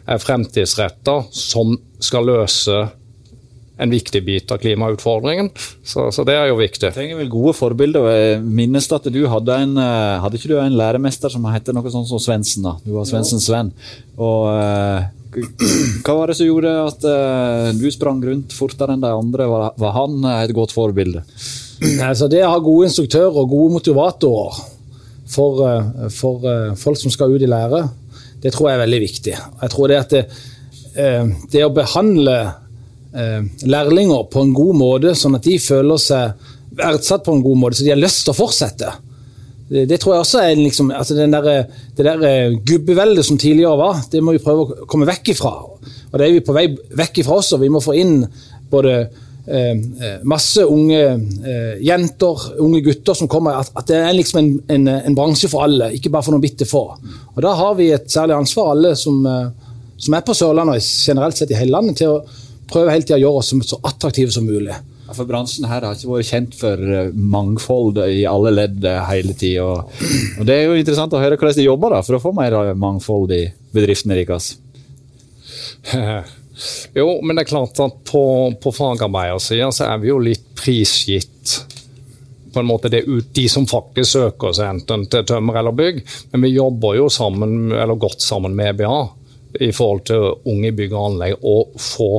er 0.07 0.23
fremtidsretta, 0.23 1.23
som 1.31 1.75
skal 2.03 2.29
løse 2.31 2.79
en 3.83 3.93
viktig 3.93 4.23
bit 4.25 4.53
av 4.53 4.61
klimautfordringen. 4.63 5.51
Så, 5.85 6.09
så, 6.15 6.25
det 6.29 6.37
er 6.39 6.51
jo 6.51 6.59
viktig. 6.61 6.89
Jeg 6.89 6.97
trenger 6.97 7.19
vel 7.21 7.33
gode 7.33 7.55
forbilder. 7.59 8.09
Jeg 8.13 8.43
minnes 8.45 8.89
at 8.95 9.09
du 9.15 9.23
hadde 9.31 9.59
en 9.65 9.75
eh, 9.83 10.21
hadde 10.23 10.39
ikke 10.39 10.53
du 10.53 10.59
en 10.61 10.79
læremester 10.79 11.33
som 11.33 11.49
het 11.51 11.73
noe 11.75 11.93
sånt 11.95 12.11
som 12.11 12.23
Svendsen? 12.23 12.69
Du 12.85 12.93
var 12.95 13.09
Svendsen 13.09 13.43
Sven. 13.43 13.73
Og 14.21 14.49
uh, 14.53 15.03
hva 16.05 16.17
var 16.19 16.29
det 16.29 16.37
som 16.37 16.49
gjorde 16.49 16.73
at 16.83 17.05
du 17.79 17.87
sprang 17.95 18.19
rundt 18.21 18.53
fortere 18.53 18.93
enn 18.93 19.03
de 19.03 19.13
andre? 19.17 19.47
Var, 19.49 19.71
var 19.81 19.95
han 19.97 20.27
et 20.35 20.53
godt 20.53 20.75
forbilde? 20.77 21.23
Altså 22.05 22.29
det 22.31 22.43
å 22.45 22.53
ha 22.53 22.59
gode 22.63 22.91
instruktører 22.91 23.39
og 23.41 23.49
gode 23.51 23.79
motivatorer 23.79 24.59
for, 25.33 25.63
for 26.13 26.45
folk 26.77 27.01
som 27.01 27.15
skal 27.15 27.33
ut 27.33 27.43
i 27.43 27.49
lære, 27.49 27.81
det 28.45 28.53
tror 28.53 28.69
jeg 28.69 28.77
er 28.77 28.85
veldig 28.85 29.01
viktig. 29.07 29.35
Jeg 29.63 29.73
tror 29.73 29.89
det 29.89 29.99
at 30.03 30.13
det, 30.13 30.23
det 31.53 31.65
å 31.65 31.73
behandle 31.75 32.37
eh, 32.43 32.53
lærlinger 33.13 34.23
på 34.33 34.41
en 34.41 34.55
god 34.57 34.77
måte, 34.79 35.11
sånn 35.19 35.37
at 35.37 35.45
de 35.45 35.59
føler 35.61 35.99
seg 36.01 36.47
verdsatt 36.79 37.25
på 37.27 37.35
en 37.37 37.43
god 37.45 37.59
måte, 37.61 37.77
så 37.77 37.85
de 37.85 37.93
har 37.93 38.01
lyst 38.01 38.25
til 38.25 38.33
å 38.33 38.39
fortsette. 38.39 38.93
Det, 39.73 39.87
det 39.89 39.99
tror 40.03 40.15
jeg 40.15 40.25
også 40.27 40.41
er 40.43 40.59
liksom, 40.59 40.91
altså 40.93 41.17
der, 41.17 41.67
Det 41.97 42.05
der 42.05 42.25
eh, 42.29 42.57
gubbeveldet 42.67 43.25
som 43.25 43.39
tidligere 43.41 43.77
var, 43.79 44.03
det 44.13 44.23
må 44.25 44.35
vi 44.37 44.43
prøve 44.45 44.65
å 44.65 44.87
komme 44.89 45.09
vekk 45.09 45.33
ifra. 45.33 45.53
Og 45.65 46.19
det 46.19 46.27
er 46.27 46.35
vi 46.35 46.45
på 46.45 46.57
vei 46.57 46.67
vekk 46.73 47.23
ifra 47.23 47.39
også. 47.41 47.61
Vi 47.63 47.71
må 47.73 47.81
få 47.81 47.95
inn 47.97 48.19
både 48.73 48.93
eh, 48.99 49.73
eh, 49.73 50.19
masse 50.29 50.65
unge 50.69 51.01
eh, 51.01 51.81
jenter, 51.89 52.47
unge 52.61 52.83
gutter 52.85 53.17
som 53.17 53.31
kommer. 53.33 53.63
At, 53.63 53.73
at 53.81 53.89
det 53.89 54.03
er 54.03 54.19
liksom 54.19 54.43
en, 54.43 54.53
en, 54.77 54.93
en, 54.99 55.17
bransje 55.17 55.49
for 55.53 55.65
alle, 55.65 55.93
ikke 55.97 56.13
bare 56.13 56.27
for 56.29 56.37
noen 56.37 56.45
bitte 56.45 56.69
få. 56.69 56.85
Og 57.33 57.43
Da 57.45 57.57
har 57.63 57.77
vi 57.81 57.93
et 57.97 58.13
særlig 58.13 58.37
ansvar, 58.43 58.75
alle 58.75 58.93
som, 58.99 59.25
eh, 59.25 59.75
som 59.97 60.19
er 60.19 60.27
på 60.27 60.37
Sørlandet 60.37 60.83
og 60.83 60.93
generelt 61.09 61.41
sett 61.41 61.55
i 61.55 61.61
hele 61.63 61.79
landet, 61.79 62.03
til 62.03 62.13
å 62.13 62.42
prøver 62.73 62.95
hele 62.95 63.07
tida 63.07 63.21
å 63.21 63.25
gjøre 63.27 63.43
oss 63.43 63.53
så 63.69 63.79
attraktive 63.89 64.35
som 64.35 64.49
mulig. 64.49 64.75
Ja, 65.07 65.17
for 65.17 65.29
Bransjen 65.29 65.67
her 65.69 65.85
har 65.85 65.97
ikke 65.97 66.09
vært 66.09 66.29
kjent 66.31 66.55
for 66.57 66.81
eh, 66.81 67.11
mangfold 67.13 67.99
i 68.07 68.23
alle 68.29 68.53
ledd 68.55 68.85
eh, 68.89 69.01
hele 69.11 69.35
tida. 69.37 69.67
Og, 69.67 70.05
og, 70.39 70.45
det 70.49 70.57
er 70.57 70.71
jo 70.71 70.79
interessant 70.79 71.13
å 71.13 71.21
høre 71.21 71.37
hvordan 71.37 71.59
de 71.59 71.67
jobber 71.67 71.93
da, 71.97 72.03
for 72.07 72.17
å 72.17 72.23
få 72.23 72.33
mer 72.37 72.57
eh, 72.61 72.73
mangfold 72.79 73.35
i 73.37 73.43
bedriftene 73.75 74.17
deres. 74.21 74.55
Jo, 76.95 77.07
men 77.25 77.35
det 77.35 77.43
er 77.43 77.49
klart 77.49 77.79
at 77.83 77.95
på, 78.07 78.23
på 78.63 78.71
fagarbeidersida 78.77 79.71
så 79.75 79.87
er 79.89 80.03
vi 80.03 80.11
jo 80.13 80.19
litt 80.23 80.45
prisgitt 80.55 81.57
på 82.53 82.61
en 82.61 82.69
måte 82.69 82.91
det 82.93 83.01
ut 83.09 83.31
de 83.35 83.49
som 83.49 83.67
faktisk 83.67 84.13
søker 84.13 84.53
seg 84.55 84.69
enten 84.69 85.07
til 85.11 85.25
tømmer 85.27 85.59
eller 85.59 85.75
bygg. 85.75 86.03
Men 86.35 86.45
vi 86.45 86.53
jobber 86.53 86.99
jo 86.99 87.09
sammen, 87.11 87.73
eller 87.73 87.99
godt 87.99 88.23
sammen 88.23 88.55
med 88.57 88.75
EBA 88.75 89.01
i 89.61 89.69
forhold 89.75 90.05
til 90.09 90.29
unge 90.49 90.73
bygg 90.77 90.95
og 90.95 91.07
anlegg 91.11 91.45
å 91.45 91.57
få 91.77 92.11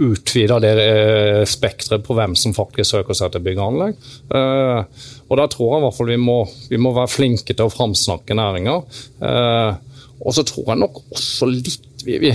utvida 0.00 0.56
det 0.62 0.72
eh, 0.80 1.42
spekteret 1.48 2.04
på 2.06 2.16
hvem 2.16 2.36
som 2.38 2.56
faktisk 2.56 2.96
søker 2.96 3.16
seg 3.16 3.34
til 3.34 3.44
bygg 3.44 3.60
og 3.60 3.66
anlegg. 3.66 4.08
Eh, 4.36 5.04
og 5.28 5.40
da 5.40 5.46
tror 5.50 5.74
jeg 5.74 5.82
i 5.82 5.84
hvert 5.86 5.98
fall 5.98 6.10
vi 6.14 6.22
må, 6.22 6.38
vi 6.70 6.80
må 6.80 6.94
være 6.96 7.12
flinke 7.12 7.52
til 7.52 7.66
å 7.66 7.74
framsnakke 7.74 8.36
næringa. 8.38 8.80
Eh, 9.28 9.70
og 10.20 10.36
så 10.36 10.44
tror 10.48 10.72
jeg 10.72 10.82
nok 10.82 11.04
også 11.10 11.48
litt 11.52 11.86
vi, 12.00 12.16
vi, 12.16 12.30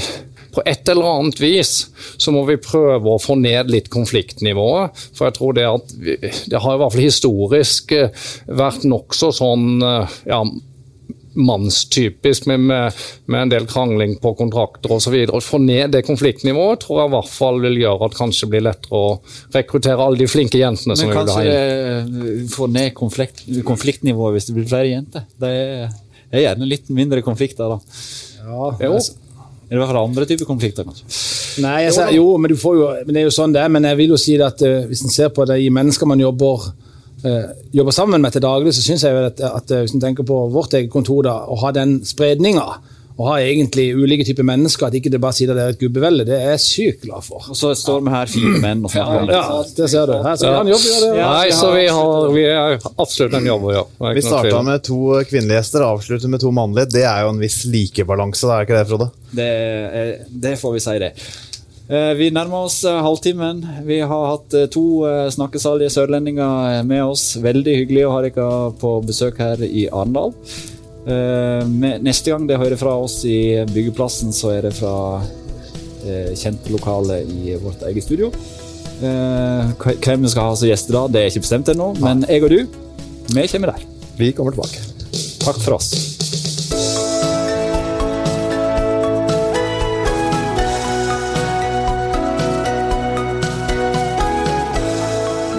på 0.54 0.62
et 0.70 0.90
eller 0.94 1.08
annet 1.10 1.40
vis 1.42 1.72
så 2.22 2.30
må 2.32 2.44
vi 2.46 2.60
prøve 2.62 3.16
å 3.16 3.22
få 3.22 3.34
ned 3.40 3.72
litt 3.74 3.90
konfliktnivået. 3.94 4.94
For 5.18 5.26
jeg 5.26 5.38
tror 5.40 5.58
det 5.58 5.66
at 5.72 5.96
vi, 5.98 6.20
det 6.22 6.62
har 6.62 6.78
i 6.78 6.82
hvert 6.84 6.94
fall 6.94 7.02
historisk 7.02 7.96
vært 8.46 8.86
nokså 8.86 9.32
sånn 9.34 9.82
ja, 9.82 10.44
mannstypisk 11.36 12.46
med, 12.46 12.60
med, 12.60 12.94
med, 13.26 13.42
en 13.42 13.52
del 13.52 13.68
krangling 13.68 14.16
på 14.22 14.34
kontrakter 14.40 14.92
osv. 14.96 15.16
Å 15.30 15.42
få 15.44 15.60
ned 15.64 15.94
det 15.96 16.06
konfliktnivået 16.08 16.86
tror 16.86 17.02
jeg 17.02 17.12
i 17.12 17.14
hvert 17.16 17.32
fall 17.32 17.60
vil 17.64 17.82
gjøre 17.82 18.10
at 18.10 18.18
kanskje 18.18 18.50
blir 18.52 18.66
lettere 18.68 19.02
å 19.02 19.12
rekruttere 19.56 20.08
alle 20.08 20.22
de 20.22 20.30
flinke 20.32 20.62
jentene. 20.62 20.98
Men 21.02 21.14
kanskje 21.16 21.44
det 21.50 22.48
få 22.54 22.70
ned 22.72 22.96
konflikt, 22.98 23.46
konfliktnivået 23.68 24.38
hvis 24.38 24.50
det 24.50 24.58
blir 24.58 24.72
flere 24.72 24.94
jenter? 24.94 25.28
Det 25.42 25.52
er, 25.52 25.94
er 26.32 26.48
gjerne 26.48 26.72
litt 26.72 26.90
mindre 26.94 27.24
konflikter 27.26 27.76
da. 27.76 27.80
Ja, 28.46 28.72
jo. 28.88 28.98
Er 29.66 29.82
det 29.82 29.98
andre 29.98 30.28
typer 30.30 30.46
konflikter, 30.46 30.86
kanskje? 30.86 31.08
Nei, 31.64 31.88
ser, 31.90 32.12
jo, 32.14 32.26
men, 32.38 32.52
jo, 32.54 32.90
men, 33.06 33.16
det 33.16 33.24
er 33.24 33.26
jo 33.26 33.34
sånn 33.34 33.54
det 33.56 33.64
er. 33.64 33.72
Men 33.72 33.88
jeg 33.90 33.98
vil 34.04 34.12
jo 34.14 34.20
si 34.20 34.36
at 34.44 34.60
uh, 34.62 34.84
hvis 34.90 35.06
en 35.08 35.14
ser 35.14 35.32
på 35.34 35.48
det 35.50 35.58
i 35.64 35.72
mennesker 35.74 36.10
man 36.10 36.22
jobber 36.22 36.68
Eh, 36.68 36.85
jobber 37.76 37.96
sammen 37.96 38.22
med 38.22 38.36
til 38.36 38.44
daglig, 38.46 38.74
så 38.76 38.84
syns 38.86 39.06
jeg 39.06 39.24
at, 39.32 39.42
at, 39.42 39.72
eh, 39.72 39.86
hvis 39.86 39.96
en 39.96 40.04
tenker 40.04 40.28
på 40.28 40.44
vårt 40.54 40.76
eget 40.78 40.92
kontor, 40.94 41.24
da, 41.28 41.40
å 41.50 41.58
ha 41.64 41.74
den 41.76 42.00
spredninga 42.06 42.68
og 43.16 43.30
ha 43.30 43.36
egentlig 43.40 43.86
ulike 43.96 44.26
typer 44.28 44.44
mennesker, 44.44 44.90
at 44.90 44.96
ikke 44.98 45.12
det 45.14 45.22
bare 45.24 45.36
sier 45.38 45.54
det 45.56 45.64
er 45.64 45.72
et 45.72 45.80
gubbevelde, 45.80 46.26
det 46.28 46.36
er 46.36 46.50
jeg 46.58 46.64
sykt 46.66 47.06
glad 47.06 47.24
for. 47.24 47.46
Og 47.48 47.56
så 47.56 47.72
står 47.80 48.02
vi 48.04 48.12
her 48.12 48.28
fire 48.28 48.60
menn 48.60 48.84
og 48.84 48.92
snakker 48.92 49.32
ja, 49.32 49.40
ja, 49.40 49.62
det 49.78 49.88
ser 49.94 50.12
du. 50.12 50.16
Her, 50.20 50.36
så 50.36 50.50
vi 50.50 50.52
har 50.52 50.66
en 50.66 50.72
jobb 50.74 50.84
å 50.84 50.92
gjøre. 50.92 51.14
Ja, 51.22 51.30
Nei, 51.32 51.54
så 51.56 51.70
vi 51.72 51.86
har, 51.88 52.28
vi 52.36 52.46
har 52.50 52.76
absolutt 52.92 53.40
en 53.40 53.48
jobb 53.48 53.70
å 53.70 53.74
gjøre. 53.78 54.12
Vi 54.20 54.26
starta 54.26 54.62
med 54.68 54.84
to 54.90 55.00
kvinnelige 55.32 55.62
gjester, 55.62 55.88
avslutter 55.88 56.36
med 56.36 56.44
to 56.44 56.52
mannlige. 56.60 56.92
Det 56.98 57.08
er 57.08 57.24
jo 57.24 57.32
en 57.32 57.40
viss 57.40 57.62
likebalanse, 57.72 58.52
er 58.52 58.68
ikke 58.68 58.80
det, 58.82 58.86
Frode? 58.92 59.12
Det, 59.32 59.52
det 60.44 60.58
får 60.60 60.76
vi 60.76 60.84
si, 60.84 61.00
det. 61.06 61.14
Eh, 61.86 62.14
vi 62.18 62.32
nærmer 62.34 62.66
oss 62.66 62.80
eh, 62.84 63.02
halvtimen. 63.06 63.60
Vi 63.86 64.00
har 64.02 64.30
hatt 64.32 64.54
eh, 64.58 64.66
to 64.74 65.06
snakkesalige 65.34 65.94
sørlendinger 65.94 66.82
med 66.88 67.04
oss. 67.06 67.36
Veldig 67.42 67.76
hyggelig 67.82 68.08
å 68.08 68.16
ha 68.16 68.24
dere 68.26 68.48
på 68.82 68.96
besøk 69.06 69.42
her 69.44 69.62
i 69.66 69.86
Arendal. 69.92 70.34
Neste 71.06 72.32
gang 72.32 72.48
det 72.50 72.58
hører 72.58 72.80
fra 72.82 72.96
oss 72.98 73.20
i 73.30 73.62
byggeplassen, 73.70 74.34
så 74.34 74.56
er 74.56 74.66
det 74.66 74.72
fra 74.74 75.22
kjente 76.34 76.74
lokale 76.74 77.20
i 77.30 77.54
vårt 77.62 77.86
eget 77.86 78.08
studio. 78.08 78.32
Hvem 78.98 80.26
vi 80.26 80.34
skal 80.34 80.50
ha 80.50 80.58
som 80.58 80.72
gjester 80.72 80.98
da, 80.98 81.06
det 81.14 81.22
er 81.22 81.30
ikke 81.30 81.46
bestemt 81.46 81.70
ennå, 81.76 81.92
men 82.02 82.26
jeg 82.26 82.42
og 82.50 82.58
du, 82.58 82.60
vi 83.38 83.48
kommer 83.54 83.76
der. 83.76 83.86
Vi 84.18 84.34
kommer 84.34 84.58
tilbake. 84.58 84.82
Takk 85.46 85.62
for 85.62 85.78
oss. 85.78 86.15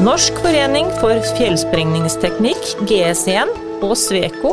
Norsk 0.04 0.36
forening 0.44 0.90
for 1.00 1.16
fjellsprengningsteknikk, 1.38 2.60
GS1 2.84 3.48
og 3.80 3.94
Sveko 3.96 4.50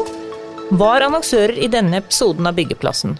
var 0.80 1.04
annonsører 1.04 1.58
i 1.60 1.68
denne 1.68 2.00
episoden 2.00 2.48
av 2.48 2.56
Byggeplassen. 2.56 3.18